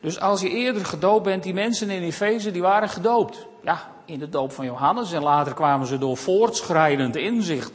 Dus 0.00 0.20
als 0.20 0.40
je 0.40 0.50
eerder 0.50 0.84
gedoopt 0.84 1.24
bent, 1.24 1.42
die 1.42 1.54
mensen 1.54 1.90
in 1.90 2.02
Efeze, 2.02 2.50
die 2.50 2.62
waren 2.62 2.88
gedoopt. 2.88 3.46
Ja, 3.62 3.90
in 4.04 4.18
de 4.18 4.28
doop 4.28 4.52
van 4.52 4.64
Johannes. 4.64 5.12
En 5.12 5.22
later 5.22 5.54
kwamen 5.54 5.86
ze 5.86 5.98
door 5.98 6.16
voortschrijdend 6.16 7.16
inzicht, 7.16 7.72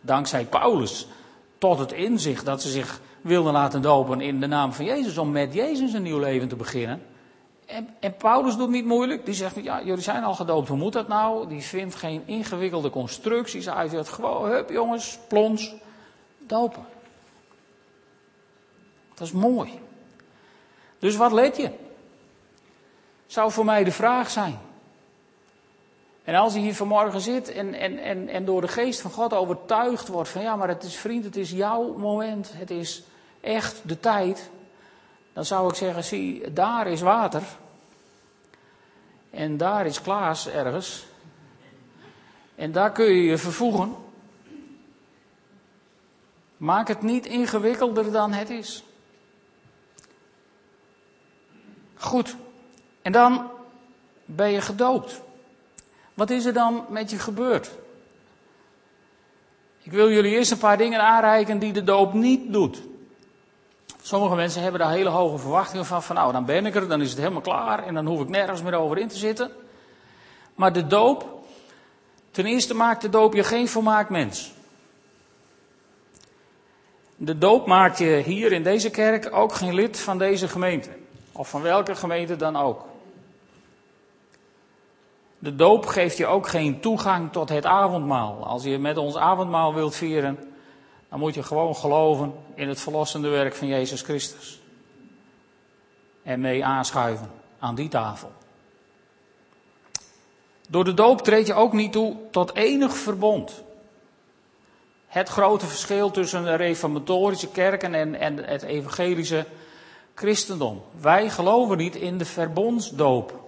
dankzij 0.00 0.44
Paulus, 0.44 1.06
tot 1.58 1.78
het 1.78 1.92
inzicht 1.92 2.44
dat 2.44 2.62
ze 2.62 2.68
zich 2.68 3.00
wilden 3.20 3.52
laten 3.52 3.82
dopen 3.82 4.20
in 4.20 4.40
de 4.40 4.46
naam 4.46 4.72
van 4.72 4.84
Jezus. 4.84 5.18
Om 5.18 5.30
met 5.30 5.54
Jezus 5.54 5.92
een 5.92 6.02
nieuw 6.02 6.18
leven 6.18 6.48
te 6.48 6.56
beginnen. 6.56 7.02
En, 7.66 7.88
en 8.00 8.16
Paulus 8.16 8.56
doet 8.56 8.70
niet 8.70 8.84
moeilijk. 8.84 9.24
Die 9.24 9.34
zegt, 9.34 9.62
ja, 9.62 9.82
jullie 9.82 10.02
zijn 10.02 10.24
al 10.24 10.34
gedoopt, 10.34 10.68
hoe 10.68 10.76
moet 10.76 10.92
dat 10.92 11.08
nou? 11.08 11.48
Die 11.48 11.62
vindt 11.62 11.94
geen 11.94 12.22
ingewikkelde 12.24 12.90
constructies. 12.90 13.66
Hij 13.66 13.88
zegt 13.88 14.08
gewoon, 14.08 14.50
hup 14.50 14.70
jongens, 14.70 15.18
plons, 15.28 15.74
dopen. 16.38 16.84
Dat 19.20 19.28
is 19.28 19.34
mooi. 19.34 19.80
Dus 20.98 21.16
wat 21.16 21.32
let 21.32 21.56
je? 21.56 21.70
Zou 23.26 23.52
voor 23.52 23.64
mij 23.64 23.84
de 23.84 23.92
vraag 23.92 24.30
zijn. 24.30 24.58
En 26.24 26.34
als 26.34 26.54
je 26.54 26.60
hier 26.60 26.74
vanmorgen 26.74 27.20
zit 27.20 27.52
en, 27.52 27.74
en, 27.74 27.98
en, 27.98 28.28
en 28.28 28.44
door 28.44 28.60
de 28.60 28.68
geest 28.68 29.00
van 29.00 29.10
God 29.10 29.32
overtuigd 29.32 30.08
wordt 30.08 30.28
van 30.28 30.42
ja, 30.42 30.56
maar 30.56 30.68
het 30.68 30.82
is 30.82 30.96
vriend, 30.96 31.24
het 31.24 31.36
is 31.36 31.50
jouw 31.50 31.96
moment, 31.98 32.52
het 32.54 32.70
is 32.70 33.02
echt 33.40 33.80
de 33.84 34.00
tijd. 34.00 34.50
Dan 35.32 35.44
zou 35.44 35.68
ik 35.68 35.74
zeggen, 35.74 36.04
zie, 36.04 36.52
daar 36.52 36.86
is 36.86 37.00
water. 37.00 37.42
En 39.30 39.56
daar 39.56 39.86
is 39.86 40.02
Klaas 40.02 40.48
ergens. 40.48 41.06
En 42.54 42.72
daar 42.72 42.92
kun 42.92 43.04
je 43.04 43.22
je 43.22 43.38
vervoegen. 43.38 43.94
Maak 46.56 46.88
het 46.88 47.02
niet 47.02 47.26
ingewikkelder 47.26 48.12
dan 48.12 48.32
het 48.32 48.50
is. 48.50 48.84
Goed. 52.00 52.36
En 53.02 53.12
dan 53.12 53.50
ben 54.24 54.50
je 54.50 54.60
gedoopt. 54.60 55.20
Wat 56.14 56.30
is 56.30 56.44
er 56.44 56.52
dan 56.52 56.84
met 56.88 57.10
je 57.10 57.18
gebeurd? 57.18 57.70
Ik 59.82 59.92
wil 59.92 60.10
jullie 60.10 60.32
eerst 60.32 60.50
een 60.50 60.58
paar 60.58 60.76
dingen 60.76 61.00
aanreiken 61.00 61.58
die 61.58 61.72
de 61.72 61.84
doop 61.84 62.12
niet 62.12 62.52
doet. 62.52 62.82
Sommige 64.02 64.34
mensen 64.34 64.62
hebben 64.62 64.80
daar 64.80 64.90
hele 64.90 65.08
hoge 65.08 65.38
verwachtingen 65.38 65.86
van, 65.86 66.02
van 66.02 66.16
nou 66.16 66.32
dan 66.32 66.44
ben 66.44 66.66
ik 66.66 66.74
er, 66.74 66.88
dan 66.88 67.00
is 67.00 67.10
het 67.10 67.18
helemaal 67.18 67.40
klaar 67.40 67.86
en 67.86 67.94
dan 67.94 68.06
hoef 68.06 68.20
ik 68.20 68.28
nergens 68.28 68.62
meer 68.62 68.74
over 68.74 68.98
in 68.98 69.08
te 69.08 69.16
zitten. 69.16 69.50
Maar 70.54 70.72
de 70.72 70.86
doop, 70.86 71.44
ten 72.30 72.46
eerste 72.46 72.74
maakt 72.74 73.02
de 73.02 73.08
doop 73.08 73.34
je 73.34 73.44
geen 73.44 73.68
volmaakt 73.68 74.10
mens. 74.10 74.52
De 77.16 77.38
doop 77.38 77.66
maakt 77.66 77.98
je 77.98 78.22
hier 78.24 78.52
in 78.52 78.62
deze 78.62 78.90
kerk 78.90 79.34
ook 79.34 79.52
geen 79.52 79.74
lid 79.74 80.00
van 80.00 80.18
deze 80.18 80.48
gemeente. 80.48 80.90
Of 81.32 81.48
van 81.48 81.62
welke 81.62 81.94
gemeente 81.94 82.36
dan 82.36 82.56
ook. 82.56 82.84
De 85.38 85.54
doop 85.56 85.86
geeft 85.86 86.16
je 86.16 86.26
ook 86.26 86.48
geen 86.48 86.80
toegang 86.80 87.32
tot 87.32 87.48
het 87.48 87.66
avondmaal. 87.66 88.46
Als 88.46 88.62
je 88.62 88.78
met 88.78 88.96
ons 88.96 89.16
avondmaal 89.16 89.74
wilt 89.74 89.94
vieren, 89.94 90.38
dan 91.08 91.18
moet 91.18 91.34
je 91.34 91.42
gewoon 91.42 91.76
geloven 91.76 92.34
in 92.54 92.68
het 92.68 92.80
verlossende 92.80 93.28
werk 93.28 93.54
van 93.54 93.68
Jezus 93.68 94.02
Christus. 94.02 94.60
En 96.22 96.40
mee 96.40 96.64
aanschuiven 96.64 97.30
aan 97.58 97.74
die 97.74 97.88
tafel. 97.88 98.32
Door 100.68 100.84
de 100.84 100.94
doop 100.94 101.22
treed 101.22 101.46
je 101.46 101.54
ook 101.54 101.72
niet 101.72 101.92
toe 101.92 102.16
tot 102.30 102.54
enig 102.54 102.96
verbond. 102.96 103.62
Het 105.06 105.28
grote 105.28 105.66
verschil 105.66 106.10
tussen 106.10 106.44
de 106.44 106.54
reformatorische 106.54 107.48
kerken 107.48 107.94
en, 107.94 108.14
en 108.14 108.44
het 108.44 108.62
evangelische 108.62 109.46
christendom. 110.14 110.82
Wij 111.00 111.30
geloven 111.30 111.76
niet 111.76 111.96
in 111.96 112.18
de 112.18 112.24
verbondsdoop. 112.24 113.38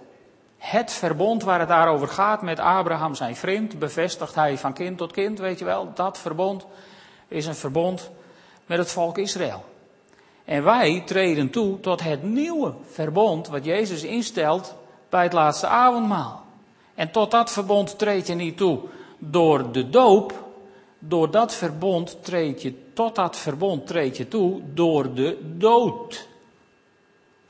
Het 0.57 0.91
verbond 0.91 1.43
waar 1.43 1.59
het 1.59 1.67
daarover 1.67 2.07
gaat 2.07 2.41
met 2.41 2.59
Abraham, 2.59 3.15
zijn 3.15 3.35
vriend, 3.35 3.79
bevestigt 3.79 4.35
hij 4.35 4.57
van 4.57 4.73
kind 4.73 4.97
tot 4.97 5.11
kind, 5.11 5.39
weet 5.39 5.59
je 5.59 5.65
wel. 5.65 5.91
Dat 5.93 6.17
verbond 6.17 6.65
is 7.27 7.45
een 7.45 7.55
verbond 7.55 8.09
met 8.65 8.77
het 8.77 8.91
volk 8.91 9.17
Israël. 9.17 9.63
En 10.45 10.63
wij 10.63 11.03
treden 11.05 11.49
toe 11.49 11.79
tot 11.79 12.03
het 12.03 12.23
nieuwe 12.23 12.73
verbond 12.91 13.47
wat 13.47 13.65
Jezus 13.65 14.03
instelt 14.03 14.75
bij 15.09 15.23
het 15.23 15.33
laatste 15.33 15.67
avondmaal. 15.67 16.43
En 16.95 17.11
tot 17.11 17.31
dat 17.31 17.51
verbond 17.51 17.97
treed 17.97 18.27
je 18.27 18.33
niet 18.33 18.57
toe 18.57 18.79
door 19.17 19.71
de 19.71 19.89
doop. 19.89 20.41
Door 20.99 21.31
dat 21.31 21.53
verbond 21.53 22.23
treed 22.23 22.61
je, 22.61 22.93
tot 22.93 23.15
dat 23.15 23.37
verbond 23.37 23.87
treed 23.87 24.17
je 24.17 24.27
toe 24.27 24.61
door 24.73 25.13
de 25.13 25.55
dood 25.57 26.27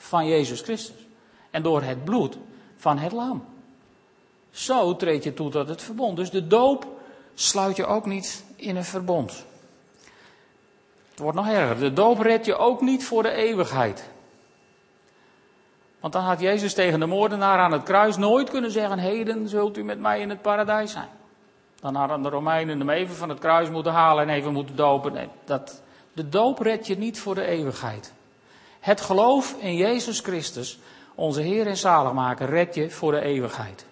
van 0.03 0.27
Jezus 0.27 0.61
Christus. 0.61 1.05
En 1.51 1.63
door 1.63 1.81
het 1.81 2.03
bloed 2.03 2.37
van 2.77 2.97
het 2.97 3.11
lam. 3.11 3.45
Zo 4.51 4.95
treed 4.95 5.23
je 5.23 5.33
toe 5.33 5.49
tot 5.49 5.67
het 5.67 5.81
verbond. 5.81 6.17
Dus 6.17 6.29
de 6.29 6.47
doop 6.47 6.87
sluit 7.33 7.75
je 7.75 7.85
ook 7.85 8.05
niet 8.05 8.45
in 8.55 8.75
een 8.75 8.83
verbond. 8.83 9.45
Het 11.09 11.19
wordt 11.19 11.37
nog 11.37 11.47
erger. 11.47 11.79
De 11.79 11.93
doop 11.93 12.19
redt 12.19 12.45
je 12.45 12.55
ook 12.55 12.81
niet 12.81 13.05
voor 13.05 13.23
de 13.23 13.31
eeuwigheid. 13.31 14.09
Want 15.99 16.13
dan 16.13 16.23
had 16.23 16.39
Jezus 16.39 16.73
tegen 16.73 16.99
de 16.99 17.05
moordenaar 17.05 17.59
aan 17.59 17.71
het 17.71 17.83
kruis 17.83 18.17
nooit 18.17 18.49
kunnen 18.49 18.71
zeggen: 18.71 18.97
Heden 18.97 19.47
zult 19.47 19.77
u 19.77 19.83
met 19.83 19.99
mij 19.99 20.19
in 20.19 20.29
het 20.29 20.41
paradijs 20.41 20.91
zijn. 20.91 21.09
Dan 21.79 21.95
hadden 21.95 22.21
de 22.21 22.29
Romeinen 22.29 22.79
hem 22.79 22.89
even 22.89 23.15
van 23.15 23.29
het 23.29 23.39
kruis 23.39 23.69
moeten 23.69 23.91
halen 23.91 24.27
en 24.27 24.35
even 24.35 24.53
moeten 24.53 24.75
dopen. 24.75 25.13
Nee, 25.13 25.29
dat, 25.45 25.81
de 26.13 26.29
doop 26.29 26.59
redt 26.59 26.87
je 26.87 26.97
niet 26.97 27.19
voor 27.19 27.35
de 27.35 27.45
eeuwigheid. 27.45 28.13
Het 28.83 29.01
geloof 29.01 29.55
in 29.59 29.75
Jezus 29.75 30.19
Christus, 30.19 30.79
onze 31.15 31.41
Heer 31.41 31.67
en 31.67 31.77
Zaligmaker, 31.77 32.49
redt 32.49 32.75
je 32.75 32.89
voor 32.89 33.11
de 33.11 33.21
eeuwigheid. 33.21 33.85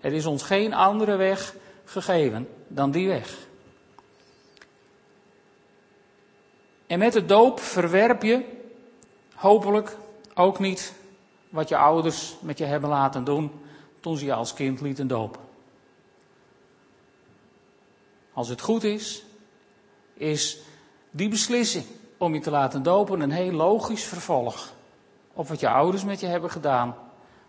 Er 0.00 0.12
is 0.12 0.26
ons 0.26 0.42
geen 0.42 0.74
andere 0.74 1.16
weg 1.16 1.54
gegeven 1.84 2.48
dan 2.68 2.90
die 2.90 3.08
weg. 3.08 3.36
En 6.86 6.98
met 6.98 7.12
de 7.12 7.24
doop 7.24 7.60
verwerp 7.60 8.22
je 8.22 8.44
hopelijk 9.34 9.96
ook 10.34 10.58
niet 10.58 10.94
wat 11.48 11.68
je 11.68 11.76
ouders 11.76 12.36
met 12.40 12.58
je 12.58 12.64
hebben 12.64 12.90
laten 12.90 13.24
doen 13.24 13.50
toen 14.00 14.16
ze 14.16 14.24
je 14.24 14.34
als 14.34 14.54
kind 14.54 14.80
lieten 14.80 15.06
dopen. 15.06 15.40
Als 18.32 18.48
het 18.48 18.60
goed 18.60 18.84
is, 18.84 19.24
is 20.14 20.58
die 21.10 21.28
beslissing 21.28 21.86
om 22.22 22.34
je 22.34 22.40
te 22.40 22.50
laten 22.50 22.82
dopen 22.82 23.20
een 23.20 23.30
heel 23.30 23.52
logisch 23.52 24.04
vervolg 24.04 24.72
op 25.32 25.48
wat 25.48 25.60
je 25.60 25.68
ouders 25.68 26.04
met 26.04 26.20
je 26.20 26.26
hebben 26.26 26.50
gedaan. 26.50 26.96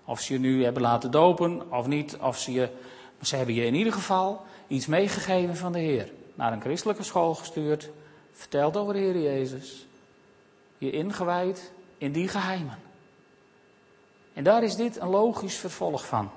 Of 0.05 0.19
ze 0.19 0.33
je 0.33 0.39
nu 0.39 0.63
hebben 0.63 0.81
laten 0.81 1.11
dopen 1.11 1.71
of 1.71 1.87
niet, 1.87 2.17
of 2.17 2.37
ze 2.37 2.51
je, 2.51 2.69
ze 3.21 3.35
hebben 3.35 3.55
je 3.55 3.65
in 3.65 3.73
ieder 3.73 3.93
geval 3.93 4.45
iets 4.67 4.85
meegegeven 4.85 5.55
van 5.55 5.71
de 5.71 5.79
Heer. 5.79 6.11
Naar 6.35 6.53
een 6.53 6.61
christelijke 6.61 7.03
school 7.03 7.35
gestuurd, 7.35 7.89
vertelt 8.31 8.77
over 8.77 8.93
de 8.93 8.99
Heer 8.99 9.21
Jezus. 9.21 9.85
Je 10.77 10.91
ingewijd 10.91 11.71
in 11.97 12.11
die 12.11 12.27
geheimen. 12.27 12.77
En 14.33 14.43
daar 14.43 14.63
is 14.63 14.75
dit 14.75 14.99
een 14.99 15.09
logisch 15.09 15.55
vervolg 15.55 16.05
van. 16.05 16.29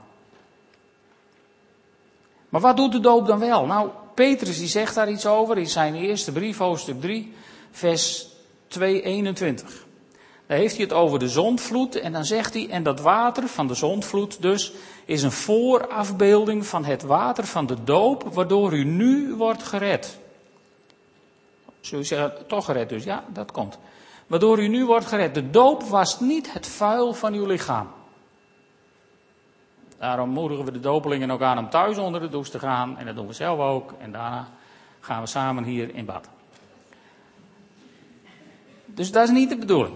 Maar 2.49 2.61
wat 2.61 2.77
doet 2.77 2.93
de 2.93 3.01
doop 3.01 3.27
dan 3.27 3.39
wel? 3.39 3.67
Nou, 3.67 3.91
Petrus 4.15 4.59
die 4.59 4.69
zegt 4.69 4.95
daar 4.95 5.11
iets 5.11 5.27
over 5.27 5.59
in 5.59 5.69
zijn 5.69 5.95
eerste 5.95 6.33
brief, 6.33 6.59
hoofdstuk 6.59 7.01
3, 7.01 7.35
vers 7.77 8.27
2, 8.69 9.03
21. 9.03 9.87
Daar 10.47 10.59
heeft 10.59 10.75
hij 10.75 10.85
het 10.85 10.93
over 10.93 11.19
de 11.19 11.29
zondvloed 11.29 11.95
en 11.95 12.13
dan 12.13 12.25
zegt 12.25 12.55
hij, 12.55 12.69
en 12.71 12.83
dat 12.83 13.01
water 13.01 13.49
van 13.49 13.67
de 13.67 13.75
zondvloed 13.75 14.43
dus 14.43 14.73
is 15.05 15.23
een 15.23 15.33
voorafbeelding 15.33 16.67
van 16.67 16.85
het 16.85 17.03
water 17.03 17.45
van 17.45 17.67
de 17.67 17.85
doop, 17.85 18.23
waardoor 18.35 18.73
u 18.73 18.85
nu 18.85 19.35
wordt 19.35 19.63
gered. 19.63 20.19
Zul 21.81 21.99
je 21.99 22.05
zeggen, 22.05 22.47
toch 22.47 22.65
gered 22.65 22.89
dus? 22.89 23.05
Ja, 23.05 23.25
dat 23.33 23.53
komt. 23.53 23.79
Waardoor 24.27 24.59
u 24.59 24.69
nu 24.69 24.85
wordt 24.85 25.07
gered. 25.07 25.35
De 25.35 25.51
doop 25.51 25.83
was 25.83 26.21
niet 26.21 26.53
het 26.53 26.67
vuil 26.67 27.13
van 27.13 27.33
uw 27.33 27.47
lichaam. 27.47 27.89
Daarom 29.99 30.31
moedigen 30.31 30.65
we 30.65 30.73
de 30.73 30.81
dopelingen 30.81 31.31
ook 31.31 31.43
aan 31.43 31.59
om 31.59 31.71
thuis 31.71 31.99
onder 31.99 32.21
de 32.21 32.29
douche 32.29 32.51
te 32.51 32.59
gaan. 32.59 32.99
En 32.99 33.07
dat 33.07 33.15
doen 33.15 33.27
we 33.27 33.33
zelf 33.33 33.59
ook. 33.59 33.95
En 33.99 34.13
daarna 34.13 34.49
gaan 35.01 35.21
we 35.21 35.29
samen 35.29 35.65
hier 35.65 35.95
in 35.95 36.05
bad. 36.05 36.29
Dus 38.97 39.13
dat 39.13 39.25
is 39.25 39.31
niet 39.31 39.49
de 39.49 39.57
bedoeling. 39.57 39.95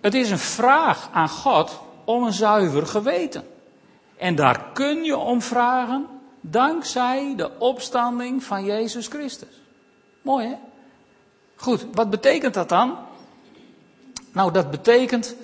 Het 0.00 0.14
is 0.14 0.30
een 0.30 0.38
vraag 0.38 1.08
aan 1.12 1.28
God 1.28 1.80
om 2.04 2.22
een 2.22 2.32
zuiver 2.32 2.86
geweten. 2.86 3.44
En 4.16 4.34
daar 4.34 4.64
kun 4.72 5.04
je 5.04 5.16
om 5.16 5.42
vragen 5.42 6.06
dankzij 6.40 7.34
de 7.36 7.50
opstanding 7.58 8.42
van 8.42 8.64
Jezus 8.64 9.06
Christus. 9.06 9.60
Mooi 10.22 10.46
hè? 10.46 10.54
Goed, 11.56 11.86
wat 11.92 12.10
betekent 12.10 12.54
dat 12.54 12.68
dan? 12.68 12.96
Nou, 14.32 14.52
dat 14.52 14.70
betekent 14.70 15.36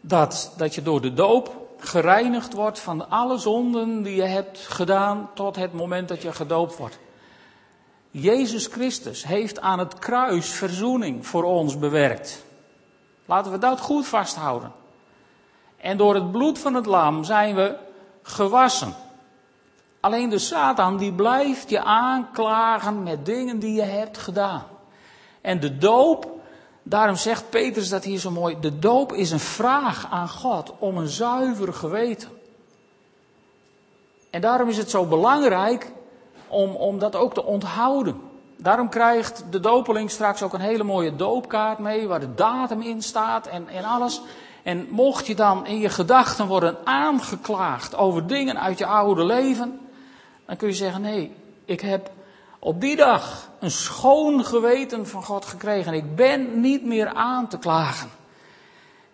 dat, 0.00 0.52
dat 0.56 0.74
je 0.74 0.82
door 0.82 1.00
de 1.00 1.14
doop 1.14 1.66
gereinigd 1.78 2.52
wordt 2.52 2.78
van 2.78 3.10
alle 3.10 3.38
zonden 3.38 4.02
die 4.02 4.16
je 4.16 4.22
hebt 4.22 4.58
gedaan 4.58 5.30
tot 5.34 5.56
het 5.56 5.72
moment 5.72 6.08
dat 6.08 6.22
je 6.22 6.32
gedoopt 6.32 6.76
wordt. 6.76 6.98
Jezus 8.12 8.66
Christus 8.66 9.24
heeft 9.24 9.60
aan 9.60 9.78
het 9.78 9.98
kruis 9.98 10.50
verzoening 10.50 11.26
voor 11.26 11.44
ons 11.44 11.78
bewerkt. 11.78 12.44
Laten 13.24 13.52
we 13.52 13.58
dat 13.58 13.80
goed 13.80 14.06
vasthouden. 14.06 14.72
En 15.76 15.96
door 15.96 16.14
het 16.14 16.32
bloed 16.32 16.58
van 16.58 16.74
het 16.74 16.86
lam 16.86 17.24
zijn 17.24 17.54
we 17.54 17.76
gewassen. 18.22 18.94
Alleen 20.00 20.28
de 20.28 20.38
Satan 20.38 20.96
die 20.96 21.12
blijft 21.12 21.70
je 21.70 21.82
aanklagen 21.82 23.02
met 23.02 23.26
dingen 23.26 23.58
die 23.58 23.74
je 23.74 23.82
hebt 23.82 24.18
gedaan. 24.18 24.64
En 25.40 25.60
de 25.60 25.78
doop, 25.78 26.40
daarom 26.82 27.16
zegt 27.16 27.50
Petrus 27.50 27.88
dat 27.88 28.04
hier 28.04 28.18
zo 28.18 28.30
mooi, 28.30 28.60
de 28.60 28.78
doop 28.78 29.12
is 29.12 29.30
een 29.30 29.40
vraag 29.40 30.06
aan 30.10 30.28
God 30.28 30.72
om 30.78 30.96
een 30.96 31.08
zuiver 31.08 31.72
geweten. 31.72 32.28
En 34.30 34.40
daarom 34.40 34.68
is 34.68 34.76
het 34.76 34.90
zo 34.90 35.04
belangrijk 35.04 35.92
om, 36.52 36.70
om 36.70 36.98
dat 36.98 37.16
ook 37.16 37.34
te 37.34 37.44
onthouden. 37.44 38.20
Daarom 38.56 38.88
krijgt 38.88 39.44
de 39.50 39.60
dopeling 39.60 40.10
straks 40.10 40.42
ook 40.42 40.52
een 40.52 40.60
hele 40.60 40.84
mooie 40.84 41.16
doopkaart 41.16 41.78
mee, 41.78 42.08
waar 42.08 42.20
de 42.20 42.34
datum 42.34 42.80
in 42.80 43.02
staat 43.02 43.46
en, 43.46 43.68
en 43.68 43.84
alles. 43.84 44.20
En 44.62 44.86
mocht 44.90 45.26
je 45.26 45.34
dan 45.34 45.66
in 45.66 45.78
je 45.78 45.88
gedachten 45.88 46.46
worden 46.46 46.76
aangeklaagd 46.84 47.96
over 47.96 48.26
dingen 48.26 48.60
uit 48.60 48.78
je 48.78 48.86
oude 48.86 49.24
leven, 49.24 49.80
dan 50.46 50.56
kun 50.56 50.68
je 50.68 50.74
zeggen: 50.74 51.00
nee, 51.00 51.34
ik 51.64 51.80
heb 51.80 52.10
op 52.58 52.80
die 52.80 52.96
dag 52.96 53.48
een 53.60 53.70
schoon 53.70 54.44
geweten 54.44 55.06
van 55.06 55.24
God 55.24 55.44
gekregen. 55.44 55.92
Ik 55.92 56.16
ben 56.16 56.60
niet 56.60 56.84
meer 56.84 57.08
aan 57.08 57.48
te 57.48 57.58
klagen. 57.58 58.10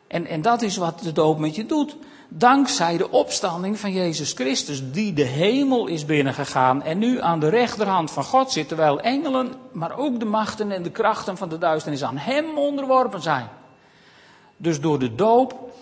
En, 0.09 0.27
en 0.27 0.43
dat 0.43 0.63
is 0.63 0.77
wat 0.77 0.99
de 0.99 1.13
doop 1.13 1.39
met 1.39 1.55
je 1.55 1.67
doet. 1.67 1.97
Dankzij 2.29 2.97
de 2.97 3.11
opstanding 3.11 3.79
van 3.79 3.93
Jezus 3.93 4.33
Christus, 4.33 4.93
die 4.93 5.13
de 5.13 5.25
hemel 5.25 5.87
is 5.87 6.05
binnengegaan 6.05 6.83
en 6.83 6.99
nu 6.99 7.21
aan 7.21 7.41
de 7.41 7.49
rechterhand 7.49 8.11
van 8.11 8.25
God 8.25 8.53
zit, 8.53 8.69
terwijl 8.69 9.01
engelen, 9.01 9.53
maar 9.73 9.99
ook 9.99 10.19
de 10.19 10.25
machten 10.25 10.71
en 10.71 10.83
de 10.83 10.91
krachten 10.91 11.37
van 11.37 11.49
de 11.49 11.59
duisternis 11.59 12.05
aan 12.05 12.17
Hem 12.17 12.59
onderworpen 12.59 13.23
zijn. 13.23 13.49
Dus 14.57 14.81
door 14.81 14.99
de 14.99 15.15
doop 15.15 15.73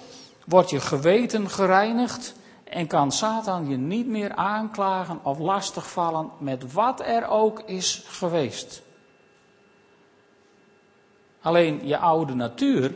wordt 0.44 0.70
je 0.70 0.80
geweten 0.80 1.50
gereinigd 1.50 2.34
en 2.64 2.86
kan 2.86 3.12
Satan 3.12 3.68
je 3.68 3.76
niet 3.76 4.06
meer 4.06 4.34
aanklagen 4.34 5.18
of 5.22 5.38
lastigvallen 5.38 6.30
met 6.38 6.72
wat 6.72 7.00
er 7.00 7.26
ook 7.26 7.62
is 7.66 8.02
geweest. 8.06 8.82
Alleen 11.40 11.86
je 11.86 11.98
oude 11.98 12.34
natuur, 12.34 12.94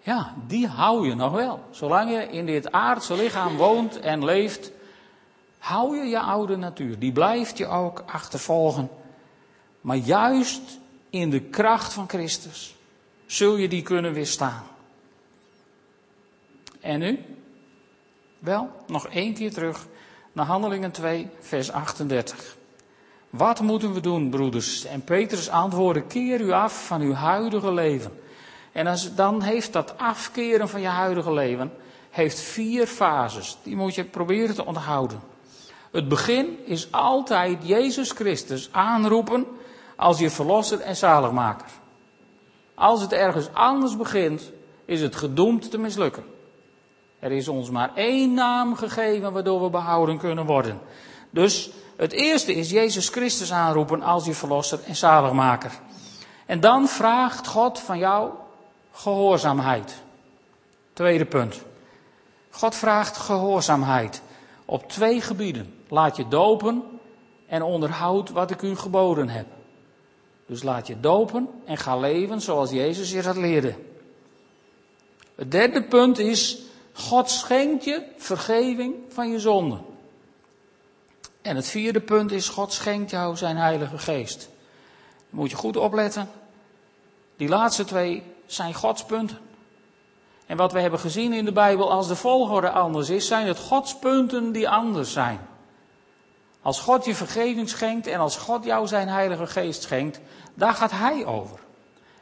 ja, 0.00 0.34
die 0.46 0.66
hou 0.66 1.08
je 1.08 1.14
nog 1.14 1.32
wel. 1.32 1.64
Zolang 1.70 2.10
je 2.10 2.28
in 2.28 2.46
dit 2.46 2.72
aardse 2.72 3.14
lichaam 3.14 3.56
woont 3.56 4.00
en 4.00 4.24
leeft, 4.24 4.72
hou 5.58 5.96
je 5.96 6.04
je 6.04 6.20
oude 6.20 6.56
natuur. 6.56 6.98
Die 6.98 7.12
blijft 7.12 7.58
je 7.58 7.66
ook 7.66 8.02
achtervolgen. 8.06 8.88
Maar 9.80 9.96
juist 9.96 10.78
in 11.10 11.30
de 11.30 11.40
kracht 11.40 11.92
van 11.92 12.08
Christus 12.08 12.74
zul 13.26 13.56
je 13.56 13.68
die 13.68 13.82
kunnen 13.82 14.12
weerstaan. 14.12 14.62
En 16.80 16.98
nu? 16.98 17.18
Wel, 18.38 18.70
nog 18.86 19.08
één 19.08 19.34
keer 19.34 19.52
terug 19.52 19.86
naar 20.32 20.46
Handelingen 20.46 20.90
2, 20.90 21.28
vers 21.40 21.70
38. 21.70 22.56
Wat 23.30 23.60
moeten 23.60 23.92
we 23.92 24.00
doen, 24.00 24.30
broeders? 24.30 24.84
En 24.84 25.04
Petrus 25.04 25.48
antwoordde: 25.48 26.02
keer 26.02 26.40
u 26.40 26.50
af 26.50 26.86
van 26.86 27.00
uw 27.00 27.12
huidige 27.12 27.72
leven. 27.72 28.12
En 28.72 28.86
als, 28.86 29.14
dan 29.14 29.42
heeft 29.42 29.72
dat 29.72 29.98
afkeren 29.98 30.68
van 30.68 30.80
je 30.80 30.86
huidige 30.86 31.32
leven 31.32 31.72
heeft 32.10 32.40
vier 32.40 32.86
fases. 32.86 33.56
Die 33.62 33.76
moet 33.76 33.94
je 33.94 34.04
proberen 34.04 34.54
te 34.54 34.66
onthouden. 34.66 35.20
Het 35.90 36.08
begin 36.08 36.58
is 36.66 36.92
altijd 36.92 37.58
Jezus 37.62 38.10
Christus 38.10 38.68
aanroepen 38.72 39.46
als 39.96 40.18
je 40.18 40.30
verlosser 40.30 40.80
en 40.80 40.96
zaligmaker. 40.96 41.66
Als 42.74 43.00
het 43.00 43.12
ergens 43.12 43.48
anders 43.52 43.96
begint, 43.96 44.50
is 44.84 45.00
het 45.00 45.16
gedoemd 45.16 45.70
te 45.70 45.78
mislukken. 45.78 46.24
Er 47.18 47.32
is 47.32 47.48
ons 47.48 47.70
maar 47.70 47.90
één 47.94 48.34
naam 48.34 48.74
gegeven 48.74 49.32
waardoor 49.32 49.62
we 49.62 49.70
behouden 49.70 50.18
kunnen 50.18 50.46
worden. 50.46 50.80
Dus 51.30 51.70
het 51.96 52.12
eerste 52.12 52.54
is 52.54 52.70
Jezus 52.70 53.08
Christus 53.08 53.52
aanroepen 53.52 54.02
als 54.02 54.24
je 54.24 54.34
verlosser 54.34 54.80
en 54.86 54.96
zaligmaker. 54.96 55.72
En 56.46 56.60
dan 56.60 56.88
vraagt 56.88 57.46
God 57.46 57.80
van 57.80 57.98
jou 57.98 58.30
gehoorzaamheid. 58.92 60.02
Tweede 60.92 61.24
punt. 61.24 61.62
God 62.50 62.74
vraagt 62.74 63.16
gehoorzaamheid 63.16 64.22
op 64.64 64.88
twee 64.88 65.20
gebieden. 65.20 65.74
Laat 65.88 66.16
je 66.16 66.28
dopen 66.28 66.82
en 67.46 67.62
onderhoud 67.62 68.30
wat 68.30 68.50
ik 68.50 68.62
u 68.62 68.76
geboden 68.76 69.28
heb. 69.28 69.46
Dus 70.46 70.62
laat 70.62 70.86
je 70.86 71.00
dopen 71.00 71.48
en 71.64 71.76
ga 71.76 71.96
leven 71.96 72.40
zoals 72.40 72.70
Jezus 72.70 73.10
je 73.10 73.22
dat 73.22 73.36
leerde. 73.36 73.74
Het 75.34 75.50
derde 75.50 75.82
punt 75.82 76.18
is 76.18 76.58
God 76.92 77.30
schenkt 77.30 77.84
je 77.84 78.02
vergeving 78.16 78.94
van 79.08 79.30
je 79.30 79.38
zonden. 79.38 79.84
En 81.42 81.56
het 81.56 81.68
vierde 81.68 82.00
punt 82.00 82.32
is, 82.32 82.48
God 82.48 82.72
schenkt 82.72 83.10
jou 83.10 83.36
zijn 83.36 83.56
Heilige 83.56 83.98
Geest. 83.98 84.48
moet 85.30 85.50
je 85.50 85.56
goed 85.56 85.76
opletten. 85.76 86.28
Die 87.36 87.48
laatste 87.48 87.84
twee 87.84 88.22
zijn 88.54 88.74
Gods 88.74 89.04
punten. 89.04 89.38
En 90.46 90.56
wat 90.56 90.72
we 90.72 90.80
hebben 90.80 91.00
gezien 91.00 91.32
in 91.32 91.44
de 91.44 91.52
Bijbel, 91.52 91.90
als 91.90 92.08
de 92.08 92.16
volgorde 92.16 92.70
anders 92.70 93.08
is, 93.08 93.26
zijn 93.26 93.46
het 93.46 93.58
Gods 93.58 93.98
punten 93.98 94.52
die 94.52 94.68
anders 94.68 95.12
zijn. 95.12 95.40
Als 96.62 96.80
God 96.80 97.04
je 97.04 97.14
vergeving 97.14 97.68
schenkt 97.68 98.06
en 98.06 98.20
als 98.20 98.36
God 98.36 98.64
jou 98.64 98.86
zijn 98.86 99.08
Heilige 99.08 99.46
Geest 99.46 99.82
schenkt, 99.82 100.20
daar 100.54 100.74
gaat 100.74 100.90
Hij 100.90 101.26
over. 101.26 101.58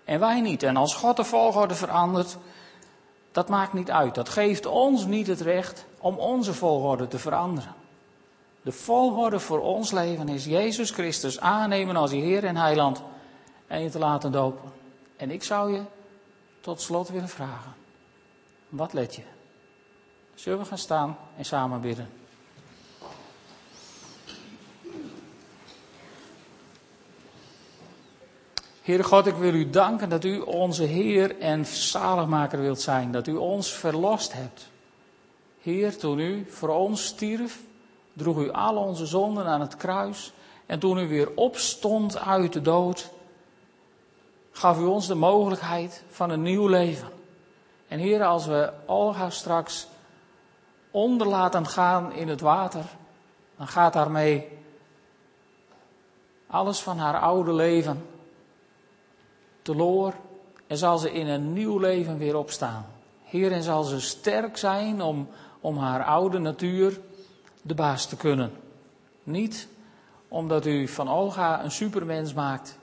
En 0.04 0.20
wij 0.20 0.40
niet. 0.40 0.62
En 0.62 0.76
als 0.76 0.94
God 0.94 1.16
de 1.16 1.24
volgorde 1.24 1.74
verandert, 1.74 2.36
dat 3.32 3.48
maakt 3.48 3.72
niet 3.72 3.90
uit. 3.90 4.14
Dat 4.14 4.28
geeft 4.28 4.66
ons 4.66 5.04
niet 5.04 5.26
het 5.26 5.40
recht 5.40 5.86
om 5.98 6.18
onze 6.18 6.54
volgorde 6.54 7.08
te 7.08 7.18
veranderen. 7.18 7.74
De 8.62 8.72
volgorde 8.72 9.40
voor 9.40 9.60
ons 9.60 9.90
leven 9.90 10.28
is 10.28 10.44
Jezus 10.44 10.90
Christus 10.90 11.40
aannemen 11.40 11.96
als 11.96 12.10
je 12.10 12.16
Heer 12.16 12.44
en 12.44 12.56
Heiland 12.56 13.02
en 13.66 13.82
je 13.82 13.90
te 13.90 13.98
laten 13.98 14.32
dopen. 14.32 14.72
En 15.16 15.30
ik 15.30 15.44
zou 15.44 15.72
je 15.72 15.82
tot 16.60 16.80
slot 16.80 17.08
willen 17.08 17.28
vragen. 17.28 17.74
Wat 18.68 18.92
let 18.92 19.14
je? 19.14 19.22
Zullen 20.34 20.58
we 20.58 20.64
gaan 20.64 20.78
staan 20.78 21.16
en 21.36 21.44
samen 21.44 21.80
bidden? 21.80 22.08
Heere 28.88 29.04
God, 29.04 29.26
ik 29.26 29.34
wil 29.34 29.54
u 29.54 29.70
danken 29.70 30.08
dat 30.08 30.24
u 30.24 30.38
onze 30.38 30.82
Heer 30.82 31.38
en 31.38 31.66
zaligmaker 31.66 32.60
wilt 32.60 32.80
zijn. 32.80 33.12
Dat 33.12 33.26
u 33.26 33.34
ons 33.34 33.72
verlost 33.72 34.32
hebt. 34.32 34.70
Heer, 35.60 35.96
toen 35.96 36.18
u 36.18 36.46
voor 36.50 36.68
ons 36.68 37.04
stierf, 37.04 37.60
droeg 38.12 38.38
u 38.38 38.50
al 38.50 38.76
onze 38.76 39.06
zonden 39.06 39.46
aan 39.46 39.60
het 39.60 39.76
kruis. 39.76 40.32
En 40.66 40.78
toen 40.78 40.98
u 40.98 41.08
weer 41.08 41.30
opstond 41.34 42.18
uit 42.18 42.52
de 42.52 42.60
dood, 42.60 43.10
gaf 44.58 44.78
u 44.78 44.84
ons 44.84 45.06
de 45.06 45.14
mogelijkheid 45.14 46.04
van 46.08 46.30
een 46.30 46.42
nieuw 46.42 46.66
leven. 46.66 47.08
En 47.88 47.98
Heer, 47.98 48.24
als 48.24 48.46
we 48.46 48.72
Olga 48.86 49.30
straks 49.30 49.86
onder 50.90 51.26
laten 51.26 51.66
gaan 51.66 52.12
in 52.12 52.28
het 52.28 52.40
water, 52.40 52.84
dan 53.56 53.68
gaat 53.68 53.92
daarmee 53.92 54.48
alles 56.46 56.80
van 56.80 56.98
haar 56.98 57.20
oude 57.20 57.52
leven 57.52 58.06
teloor 59.62 60.14
en 60.66 60.76
zal 60.76 60.98
ze 60.98 61.12
in 61.12 61.26
een 61.26 61.52
nieuw 61.52 61.78
leven 61.78 62.18
weer 62.18 62.36
opstaan. 62.36 62.86
Heer, 63.24 63.52
en 63.52 63.62
zal 63.62 63.82
ze 63.82 64.00
sterk 64.00 64.56
zijn 64.56 65.02
om, 65.02 65.28
om 65.60 65.76
haar 65.76 66.04
oude 66.04 66.38
natuur 66.38 67.00
de 67.62 67.74
baas 67.74 68.06
te 68.06 68.16
kunnen. 68.16 68.52
Niet 69.22 69.68
omdat 70.28 70.66
u 70.66 70.88
van 70.88 71.08
Olga 71.08 71.64
een 71.64 71.70
supermens 71.70 72.32
maakt, 72.34 72.77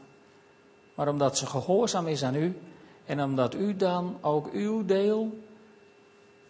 maar 0.96 1.08
omdat 1.08 1.38
ze 1.38 1.46
gehoorzaam 1.46 2.08
is 2.08 2.24
aan 2.24 2.36
u 2.36 2.60
en 3.06 3.24
omdat 3.24 3.54
u 3.54 3.76
dan 3.76 4.18
ook 4.22 4.52
uw 4.52 4.86
deel 4.86 5.40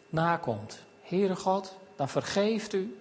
nakomt. 0.10 0.84
Heere 1.02 1.36
God, 1.36 1.76
dan 1.96 2.10
vergeeft 2.10 2.74
u 2.74 2.98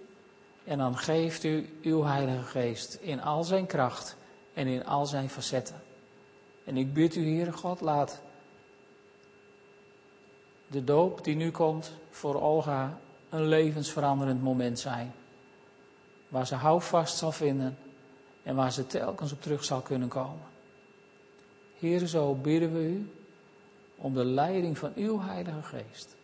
en 0.63 0.77
dan 0.77 0.97
geeft 0.97 1.43
u 1.43 1.79
uw 1.81 2.03
Heilige 2.03 2.43
Geest 2.43 2.93
in 2.93 3.21
al 3.21 3.43
zijn 3.43 3.65
kracht 3.65 4.15
en 4.53 4.67
in 4.67 4.85
al 4.85 5.05
zijn 5.05 5.29
facetten. 5.29 5.81
En 6.63 6.77
ik 6.77 6.93
bid 6.93 7.15
u, 7.15 7.35
Heere 7.35 7.51
God, 7.51 7.81
laat 7.81 8.21
de 10.67 10.83
doop 10.83 11.23
die 11.23 11.35
nu 11.35 11.51
komt 11.51 11.91
voor 12.09 12.41
Olga 12.41 12.99
een 13.29 13.47
levensveranderend 13.47 14.43
moment 14.43 14.79
zijn. 14.79 15.13
Waar 16.27 16.47
ze 16.47 16.55
houvast 16.55 17.17
zal 17.17 17.31
vinden 17.31 17.77
en 18.43 18.55
waar 18.55 18.71
ze 18.71 18.87
telkens 18.87 19.31
op 19.31 19.41
terug 19.41 19.63
zal 19.63 19.81
kunnen 19.81 20.07
komen. 20.07 20.54
Heer, 21.79 22.07
zo 22.07 22.33
bidden 22.33 22.73
we 22.73 22.79
u 22.79 23.09
om 23.95 24.13
de 24.13 24.25
leiding 24.25 24.77
van 24.77 24.91
uw 24.95 25.21
Heilige 25.21 25.61
Geest. 25.61 26.15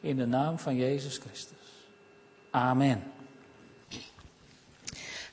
In 0.00 0.16
de 0.16 0.26
naam 0.26 0.58
van 0.58 0.76
Jezus 0.76 1.18
Christus. 1.18 1.88
Amen. 2.50 3.02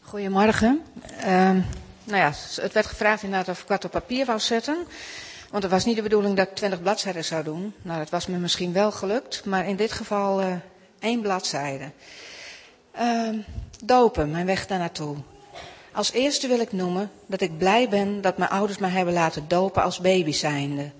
Goedemorgen. 0.01 0.83
Uh, 1.17 1.25
nou 2.03 2.17
ja, 2.17 2.31
het 2.55 2.73
werd 2.73 2.85
gevraagd 2.85 3.23
inderdaad 3.23 3.49
of 3.49 3.61
ik 3.61 3.67
wat 3.67 3.85
op 3.85 3.91
papier 3.91 4.25
wou 4.25 4.39
zetten. 4.39 4.85
Want 5.49 5.63
het 5.63 5.71
was 5.71 5.85
niet 5.85 5.95
de 5.95 6.01
bedoeling 6.01 6.37
dat 6.37 6.47
ik 6.47 6.55
20 6.55 6.81
bladzijden 6.81 7.25
zou 7.25 7.43
doen. 7.43 7.73
Nou, 7.81 7.99
dat 7.99 8.09
was 8.09 8.27
me 8.27 8.37
misschien 8.37 8.73
wel 8.73 8.91
gelukt, 8.91 9.45
maar 9.45 9.67
in 9.67 9.75
dit 9.75 9.91
geval 9.91 10.41
uh, 10.41 10.53
één 10.99 11.21
bladzijde. 11.21 11.91
Uh, 12.99 13.29
dopen, 13.83 14.31
mijn 14.31 14.45
weg 14.45 14.67
daar 14.67 14.79
naartoe. 14.79 15.17
Als 15.93 16.11
eerste 16.11 16.47
wil 16.47 16.59
ik 16.59 16.71
noemen 16.71 17.11
dat 17.25 17.41
ik 17.41 17.57
blij 17.57 17.89
ben 17.89 18.21
dat 18.21 18.37
mijn 18.37 18.49
ouders 18.49 18.77
mij 18.77 18.89
hebben 18.89 19.13
laten 19.13 19.47
dopen 19.47 19.83
als 19.83 19.99
baby 19.99 20.31
zijnde. 20.31 20.91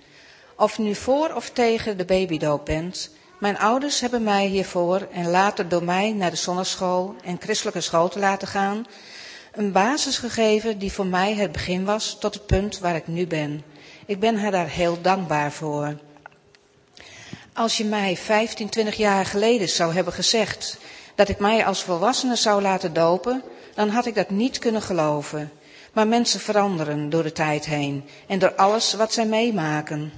Of 0.58 0.77
nu 0.77 0.95
voor 0.95 1.34
of 1.36 1.49
tegen 1.49 1.97
de 1.97 2.06
babydoop 2.06 2.65
bent, 2.65 3.10
mijn 3.39 3.58
ouders 3.58 3.99
hebben 3.99 4.23
mij 4.23 4.45
hiervoor 4.45 5.08
en 5.12 5.29
later 5.29 5.69
door 5.69 5.84
mij 5.84 6.12
naar 6.12 6.29
de 6.29 6.36
zonneschool 6.36 7.15
en 7.23 7.38
christelijke 7.39 7.82
school 7.82 8.10
te 8.10 8.19
laten 8.19 8.47
gaan, 8.47 8.86
een 9.51 9.71
basis 9.71 10.17
gegeven 10.17 10.79
die 10.79 10.91
voor 10.91 11.06
mij 11.06 11.34
het 11.34 11.51
begin 11.51 11.86
was 11.86 12.17
tot 12.19 12.34
het 12.34 12.45
punt 12.45 12.79
waar 12.79 12.95
ik 12.95 13.08
nu 13.08 13.27
ben. 13.27 13.63
Ik 14.06 14.19
ben 14.19 14.39
haar 14.39 14.51
daar 14.51 14.69
heel 14.69 15.01
dankbaar 15.01 15.51
voor. 15.51 15.97
Als 17.53 17.77
je 17.77 17.86
mij 17.86 18.17
15, 18.17 18.69
20 18.69 18.95
jaar 18.95 19.25
geleden 19.25 19.69
zou 19.69 19.93
hebben 19.93 20.13
gezegd 20.13 20.77
dat 21.15 21.29
ik 21.29 21.39
mij 21.39 21.65
als 21.65 21.84
volwassene 21.84 22.36
zou 22.36 22.62
laten 22.62 22.93
dopen, 22.93 23.43
dan 23.75 23.89
had 23.89 24.05
ik 24.05 24.15
dat 24.15 24.29
niet 24.29 24.59
kunnen 24.59 24.81
geloven. 24.81 25.51
Maar 25.93 26.07
mensen 26.07 26.39
veranderen 26.39 27.09
door 27.09 27.23
de 27.23 27.31
tijd 27.31 27.65
heen 27.65 28.03
en 28.27 28.39
door 28.39 28.55
alles 28.55 28.93
wat 28.93 29.13
zij 29.13 29.25
meemaken. 29.25 30.13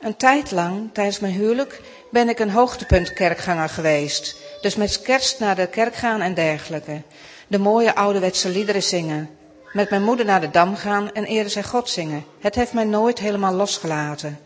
Een 0.00 0.16
tijd 0.16 0.50
lang, 0.50 0.90
tijdens 0.92 1.20
mijn 1.20 1.32
huwelijk, 1.32 1.80
ben 2.10 2.28
ik 2.28 2.38
een 2.38 2.50
hoogtepunt 2.50 3.12
kerkganger 3.12 3.68
geweest. 3.68 4.36
Dus 4.60 4.74
met 4.74 5.02
kerst 5.02 5.38
naar 5.38 5.56
de 5.56 5.66
kerk 5.66 5.94
gaan 5.94 6.20
en 6.20 6.34
dergelijke. 6.34 7.02
De 7.48 7.58
mooie 7.58 7.94
ouderwetse 7.94 8.48
liederen 8.48 8.82
zingen. 8.82 9.30
Met 9.72 9.90
mijn 9.90 10.02
moeder 10.02 10.26
naar 10.26 10.40
de 10.40 10.50
dam 10.50 10.76
gaan 10.76 11.12
en 11.12 11.24
eerder 11.24 11.52
zij 11.52 11.62
God 11.62 11.88
zingen. 11.88 12.24
Het 12.40 12.54
heeft 12.54 12.72
mij 12.72 12.84
nooit 12.84 13.18
helemaal 13.18 13.52
losgelaten. 13.52 14.38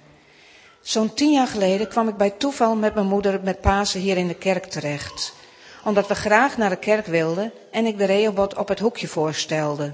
Zo'n 0.81 1.14
tien 1.14 1.33
jaar 1.33 1.46
geleden 1.46 1.88
kwam 1.88 2.09
ik 2.09 2.16
bij 2.16 2.31
toeval 2.31 2.76
met 2.76 2.94
mijn 2.94 3.07
moeder 3.07 3.40
met 3.42 3.61
Pasen 3.61 4.00
hier 4.00 4.16
in 4.16 4.28
de 4.28 4.35
kerk 4.35 4.64
terecht. 4.64 5.35
Omdat 5.85 6.09
we 6.09 6.14
graag 6.14 6.57
naar 6.57 6.71
de 6.71 6.77
kerk 6.77 7.07
wilden 7.07 7.53
en 7.71 7.87
ik 7.87 7.99
de 7.99 8.05
Rehoboth 8.05 8.57
op 8.57 8.68
het 8.68 8.79
hoekje 8.79 9.09
voorstelde. 9.09 9.92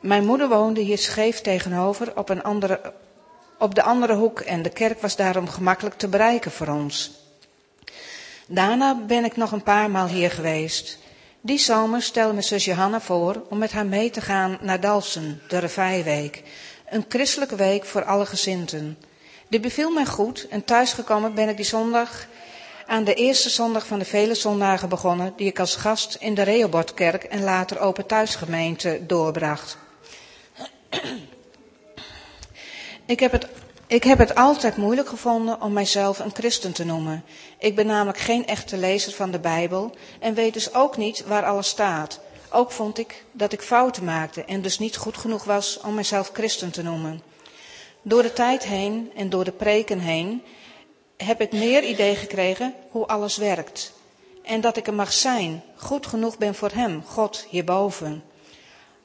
Mijn 0.00 0.24
moeder 0.24 0.48
woonde 0.48 0.80
hier 0.80 0.98
scheef 0.98 1.40
tegenover 1.40 2.16
op, 2.16 2.28
een 2.28 2.42
andere, 2.42 2.92
op 3.58 3.74
de 3.74 3.82
andere 3.82 4.14
hoek 4.14 4.40
en 4.40 4.62
de 4.62 4.70
kerk 4.70 5.00
was 5.00 5.16
daarom 5.16 5.48
gemakkelijk 5.48 5.96
te 5.96 6.08
bereiken 6.08 6.50
voor 6.50 6.68
ons. 6.68 7.10
Daarna 8.46 8.94
ben 9.06 9.24
ik 9.24 9.36
nog 9.36 9.52
een 9.52 9.62
paar 9.62 9.90
maal 9.90 10.06
hier 10.06 10.30
geweest. 10.30 10.98
Die 11.40 11.58
zomer 11.58 12.02
stelde 12.02 12.32
mijn 12.32 12.44
zus 12.44 12.64
Johanna 12.64 13.00
voor 13.00 13.42
om 13.48 13.58
met 13.58 13.72
haar 13.72 13.86
mee 13.86 14.10
te 14.10 14.20
gaan 14.20 14.58
naar 14.60 14.80
Dalsen, 14.80 15.40
de 15.48 15.58
Revijweek. 15.58 16.42
Een 16.88 17.04
christelijke 17.08 17.56
week 17.56 17.84
voor 17.84 18.04
alle 18.04 18.26
gezinten. 18.26 18.98
Dit 19.48 19.60
beviel 19.60 19.90
mij 19.90 20.06
goed 20.06 20.46
en 20.50 20.64
thuisgekomen 20.64 21.34
ben 21.34 21.48
ik 21.48 21.56
die 21.56 21.64
zondag 21.64 22.26
aan 22.86 23.04
de 23.04 23.14
eerste 23.14 23.50
zondag 23.50 23.86
van 23.86 23.98
de 23.98 24.04
vele 24.04 24.34
zondagen 24.34 24.88
begonnen 24.88 25.32
die 25.36 25.46
ik 25.46 25.58
als 25.58 25.76
gast 25.76 26.16
in 26.20 26.34
de 26.34 26.42
Rehobothkerk 26.42 27.24
en 27.24 27.42
later 27.44 27.78
Open 27.78 28.06
Thuisgemeente 28.06 29.00
doorbracht. 29.06 29.78
Ik 33.06 33.20
heb, 33.20 33.32
het, 33.32 33.46
ik 33.86 34.04
heb 34.04 34.18
het 34.18 34.34
altijd 34.34 34.76
moeilijk 34.76 35.08
gevonden 35.08 35.60
om 35.60 35.72
mijzelf 35.72 36.18
een 36.18 36.34
christen 36.34 36.72
te 36.72 36.84
noemen. 36.84 37.24
Ik 37.58 37.74
ben 37.74 37.86
namelijk 37.86 38.18
geen 38.18 38.46
echte 38.46 38.76
lezer 38.76 39.12
van 39.12 39.30
de 39.30 39.38
Bijbel 39.38 39.94
en 40.20 40.34
weet 40.34 40.54
dus 40.54 40.74
ook 40.74 40.96
niet 40.96 41.24
waar 41.26 41.44
alles 41.44 41.68
staat. 41.68 42.20
Ook 42.50 42.70
vond 42.70 42.98
ik 42.98 43.24
dat 43.32 43.52
ik 43.52 43.62
fouten 43.62 44.04
maakte 44.04 44.44
en 44.44 44.62
dus 44.62 44.78
niet 44.78 44.96
goed 44.96 45.16
genoeg 45.16 45.44
was 45.44 45.80
om 45.80 45.94
mijzelf 45.94 46.30
christen 46.32 46.70
te 46.70 46.82
noemen. 46.82 47.22
Door 48.02 48.22
de 48.22 48.32
tijd 48.32 48.64
heen 48.64 49.10
en 49.16 49.30
door 49.30 49.44
de 49.44 49.52
preken 49.52 49.98
heen 49.98 50.42
heb 51.16 51.40
ik 51.40 51.52
meer 51.52 51.84
idee 51.84 52.16
gekregen 52.16 52.74
hoe 52.90 53.06
alles 53.06 53.36
werkt. 53.36 53.92
En 54.42 54.60
dat 54.60 54.76
ik 54.76 54.86
er 54.86 54.94
mag 54.94 55.12
zijn, 55.12 55.62
goed 55.76 56.06
genoeg 56.06 56.38
ben 56.38 56.54
voor 56.54 56.70
Hem, 56.70 57.02
God 57.06 57.46
hierboven. 57.48 58.24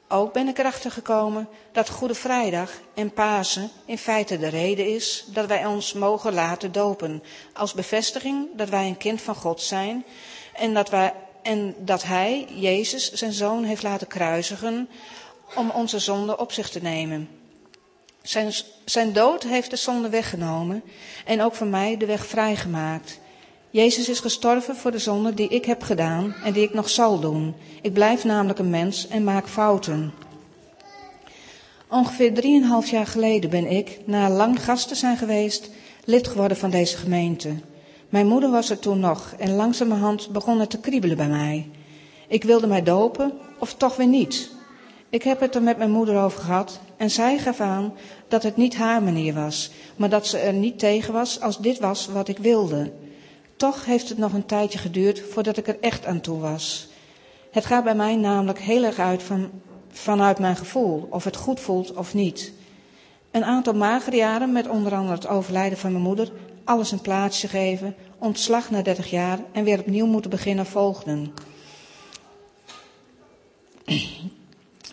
Ook 0.08 0.34
ben 0.34 0.48
ik 0.48 0.58
erachter 0.58 0.91
gekomen 0.91 1.48
dat 1.72 1.89
Goede 1.89 2.15
Vrijdag 2.15 2.72
en 2.93 3.13
Pasen 3.13 3.69
in 3.86 3.98
feite 3.98 4.38
de 4.38 4.48
reden 4.48 4.93
is 4.93 5.26
dat 5.28 5.45
wij 5.45 5.65
ons 5.65 5.93
mogen 5.93 6.34
laten 6.34 6.72
dopen. 6.72 7.24
Als 7.54 7.74
bevestiging 7.74 8.48
dat 8.56 8.69
wij 8.69 8.88
een 8.88 8.98
kind 8.98 9.22
van 9.22 9.36
God 9.36 9.62
zijn 9.62 10.06
en 10.54 10.74
dat, 10.74 10.89
wij, 10.89 11.13
en 11.41 11.76
dat 11.78 12.04
Hij, 12.04 12.48
Jezus, 12.50 13.12
zijn 13.12 13.34
zoon 13.34 13.63
heeft 13.63 13.84
laten 13.84 14.08
kruisigen 14.08 14.89
om 15.56 15.69
onze 15.69 16.00
zonde 16.00 16.38
op 16.38 16.52
zich 16.52 16.69
te 16.69 16.82
nemen. 16.82 17.38
Zijn, 18.21 18.53
zijn 18.86 19.13
dood 19.13 19.43
heeft 19.43 19.69
de 19.69 19.75
zonde 19.75 20.10
weggenomen 20.10 20.84
en 21.25 21.41
ook 21.41 21.55
voor 21.55 21.67
mij 21.67 21.97
de 21.97 22.05
weg 22.05 22.25
vrijgemaakt. 22.25 23.19
Jezus 23.69 24.10
is 24.10 24.19
gestorven 24.19 24.75
voor 24.75 24.91
de 24.91 24.99
zonde 24.99 25.34
die 25.34 25.47
ik 25.47 25.65
heb 25.65 25.82
gedaan 25.82 26.36
en 26.43 26.53
die 26.53 26.63
ik 26.63 26.73
nog 26.73 26.89
zal 26.89 27.19
doen. 27.19 27.55
Ik 27.82 27.93
blijf 27.93 28.23
namelijk 28.23 28.60
een 28.60 28.69
mens 28.69 29.08
en 29.08 29.23
maak 29.23 29.47
fouten. 29.47 30.13
Ongeveer 31.88 32.34
drieënhalf 32.34 32.89
jaar 32.89 33.08
geleden 33.08 33.49
ben 33.49 33.71
ik, 33.71 33.99
na 34.05 34.29
lang 34.29 34.63
gast 34.63 34.88
te 34.88 34.95
zijn 34.95 35.17
geweest, 35.17 35.69
lid 36.03 36.27
geworden 36.27 36.58
van 36.58 36.69
deze 36.69 36.97
gemeente. 36.97 37.53
Mijn 38.10 38.27
moeder 38.27 38.49
was 38.49 38.69
er 38.69 38.79
toen 38.79 38.99
nog 38.99 39.34
en 39.38 39.56
langzamerhand 39.56 40.29
begon 40.29 40.60
het 40.60 40.69
te 40.69 40.79
kriebelen 40.79 41.17
bij 41.17 41.27
mij. 41.27 41.69
Ik 42.27 42.44
wilde 42.44 42.67
mij 42.67 42.83
dopen, 42.83 43.33
of 43.60 43.73
toch 43.73 43.96
weer 43.96 44.08
niet. 44.08 44.50
Ik 45.10 45.23
heb 45.23 45.39
het 45.39 45.55
er 45.55 45.63
met 45.63 45.77
mijn 45.77 45.91
moeder 45.91 46.21
over 46.21 46.39
gehad 46.39 46.79
en 46.97 47.10
zij 47.12 47.37
gaf 47.37 47.60
aan 47.60 47.93
dat 48.27 48.43
het 48.43 48.57
niet 48.57 48.75
haar 48.75 49.03
manier 49.03 49.33
was, 49.33 49.71
maar 49.95 50.10
dat 50.10 50.27
ze 50.27 50.37
er 50.37 50.53
niet 50.53 50.79
tegen 50.79 51.13
was 51.13 51.41
als 51.41 51.57
dit 51.57 51.79
was 51.79 52.07
wat 52.07 52.27
ik 52.27 52.37
wilde. 52.37 52.91
Toch 53.55 53.85
heeft 53.85 54.10
het 54.10 54.17
nog 54.17 54.33
een 54.33 54.45
tijdje 54.45 54.79
geduurd 54.79 55.21
voordat 55.29 55.57
ik 55.57 55.67
er 55.67 55.77
echt 55.79 56.05
aan 56.05 56.21
toe 56.21 56.39
was. 56.39 56.87
Het 57.51 57.65
gaat 57.65 57.83
bij 57.83 57.95
mij 57.95 58.15
namelijk 58.15 58.60
heel 58.60 58.83
erg 58.83 58.99
uit 58.99 59.23
van, 59.23 59.49
vanuit 59.91 60.39
mijn 60.39 60.55
gevoel, 60.55 61.07
of 61.10 61.23
het 61.23 61.35
goed 61.35 61.60
voelt 61.60 61.93
of 61.93 62.13
niet. 62.13 62.53
Een 63.31 63.43
aantal 63.43 63.73
magere 63.73 64.15
jaren, 64.15 64.51
met 64.51 64.67
onder 64.67 64.95
andere 64.95 65.15
het 65.15 65.27
overlijden 65.27 65.77
van 65.77 65.91
mijn 65.91 66.03
moeder, 66.03 66.31
alles 66.63 66.91
een 66.91 67.01
plaatsje 67.01 67.47
geven, 67.47 67.95
ontslag 68.17 68.69
na 68.69 68.81
30 68.81 69.10
jaar 69.10 69.39
en 69.51 69.63
weer 69.63 69.79
opnieuw 69.79 70.05
moeten 70.05 70.29
beginnen 70.29 70.65
volgden. 70.65 71.33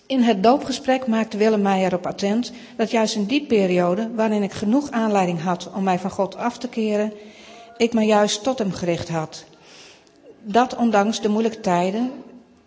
In 0.07 0.22
het 0.22 0.42
doopgesprek 0.42 1.07
maakte 1.07 1.36
Willem 1.36 1.62
mij 1.62 1.84
erop 1.84 2.07
attent 2.07 2.52
dat 2.76 2.90
juist 2.90 3.14
in 3.14 3.24
die 3.24 3.46
periode, 3.46 4.11
waarin 4.14 4.42
ik 4.42 4.52
genoeg 4.52 4.90
aanleiding 4.90 5.42
had 5.42 5.70
om 5.74 5.82
mij 5.82 5.98
van 5.98 6.11
God 6.11 6.36
af 6.36 6.59
te 6.59 6.68
keren, 6.68 7.12
ik 7.76 7.92
me 7.92 8.02
juist 8.02 8.42
tot 8.42 8.59
hem 8.59 8.72
gericht 8.72 9.09
had. 9.09 9.44
Dat 10.42 10.76
ondanks 10.76 11.20
de 11.20 11.28
moeilijke 11.28 11.61
tijden 11.61 12.12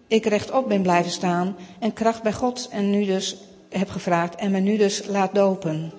ik 0.09 0.25
rechtop 0.25 0.67
ben 0.67 0.81
blijven 0.81 1.11
staan 1.11 1.55
en 1.79 1.93
kracht 1.93 2.23
bij 2.23 2.33
God 2.33 2.67
en 2.71 2.89
nu 2.89 3.05
dus 3.05 3.37
heb 3.69 3.89
gevraagd 3.89 4.35
en 4.35 4.51
me 4.51 4.59
nu 4.59 4.77
dus 4.77 5.05
laat 5.05 5.35
dopen. 5.35 5.91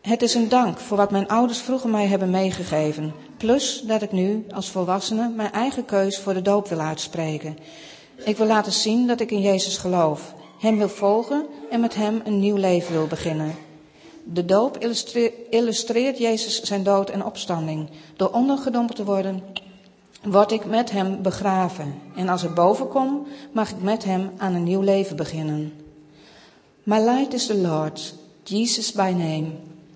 Het 0.00 0.22
is 0.22 0.34
een 0.34 0.48
dank 0.48 0.78
voor 0.78 0.96
wat 0.96 1.10
mijn 1.10 1.28
ouders 1.28 1.58
vroeger 1.58 1.90
mij 1.90 2.06
hebben 2.06 2.30
meegegeven. 2.30 3.12
Plus 3.36 3.82
dat 3.86 4.02
ik 4.02 4.12
nu 4.12 4.44
als 4.54 4.70
volwassene 4.70 5.28
mijn 5.28 5.52
eigen 5.52 5.84
keus 5.84 6.18
voor 6.18 6.34
de 6.34 6.42
doop 6.42 6.68
wil 6.68 6.80
uitspreken. 6.80 7.58
Ik 8.24 8.36
wil 8.36 8.46
laten 8.46 8.72
zien 8.72 9.06
dat 9.06 9.20
ik 9.20 9.30
in 9.30 9.40
Jezus 9.40 9.76
geloof, 9.76 10.34
Hem 10.58 10.78
wil 10.78 10.88
volgen 10.88 11.46
en 11.70 11.80
met 11.80 11.94
Hem 11.94 12.20
een 12.24 12.38
nieuw 12.38 12.56
leven 12.56 12.92
wil 12.92 13.06
beginnen. 13.06 13.54
De 14.24 14.44
doop 14.44 14.78
illustreert 15.50 16.18
Jezus 16.18 16.62
zijn 16.62 16.82
dood 16.82 17.10
en 17.10 17.24
opstanding. 17.24 17.88
Door 18.16 18.30
ondergedompeld 18.30 18.96
te 18.96 19.04
worden, 19.04 19.42
word 20.22 20.52
ik 20.52 20.64
met 20.64 20.90
Hem 20.90 21.22
begraven. 21.22 21.94
En 22.16 22.28
als 22.28 22.42
ik 22.42 22.54
boven 22.54 22.88
kom, 22.88 23.26
mag 23.52 23.70
ik 23.70 23.82
met 23.82 24.04
Hem 24.04 24.30
aan 24.36 24.54
een 24.54 24.64
nieuw 24.64 24.82
leven 24.82 25.16
beginnen. 25.16 25.72
My 26.82 26.98
light 26.98 27.34
is 27.34 27.46
the 27.46 27.56
Lord, 27.56 28.14
Jesus 28.42 28.92
by 28.92 29.14
name. 29.16 29.46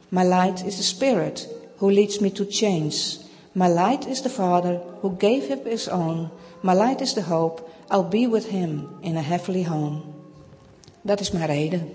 My 0.08 0.24
light 0.24 0.64
is 0.64 0.76
the 0.76 0.82
Spirit 0.82 1.48
who 1.76 1.90
leads 1.90 2.18
me 2.18 2.32
to 2.32 2.44
change. 2.48 3.16
My 3.52 3.68
light 3.68 4.06
is 4.06 4.20
the 4.20 4.30
Father 4.30 4.80
who 5.00 5.14
gave 5.18 5.46
him 5.46 5.58
his 5.64 5.88
own. 5.88 6.28
My 6.60 6.74
light 6.74 7.00
is 7.00 7.12
the 7.12 7.22
hope 7.22 7.70
I'll 7.90 8.08
be 8.08 8.26
with 8.26 8.48
him 8.48 8.88
in 9.00 9.16
a 9.16 9.22
heavenly 9.22 9.62
home. 9.64 10.02
Dat 11.02 11.20
is 11.20 11.30
mijn 11.30 11.46
reden. 11.46 11.92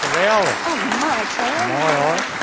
Geweldig. 0.00 0.56
Oh, 0.66 1.00
Mark, 1.00 1.28
Mooi 1.68 1.94
hoor. 1.94 2.41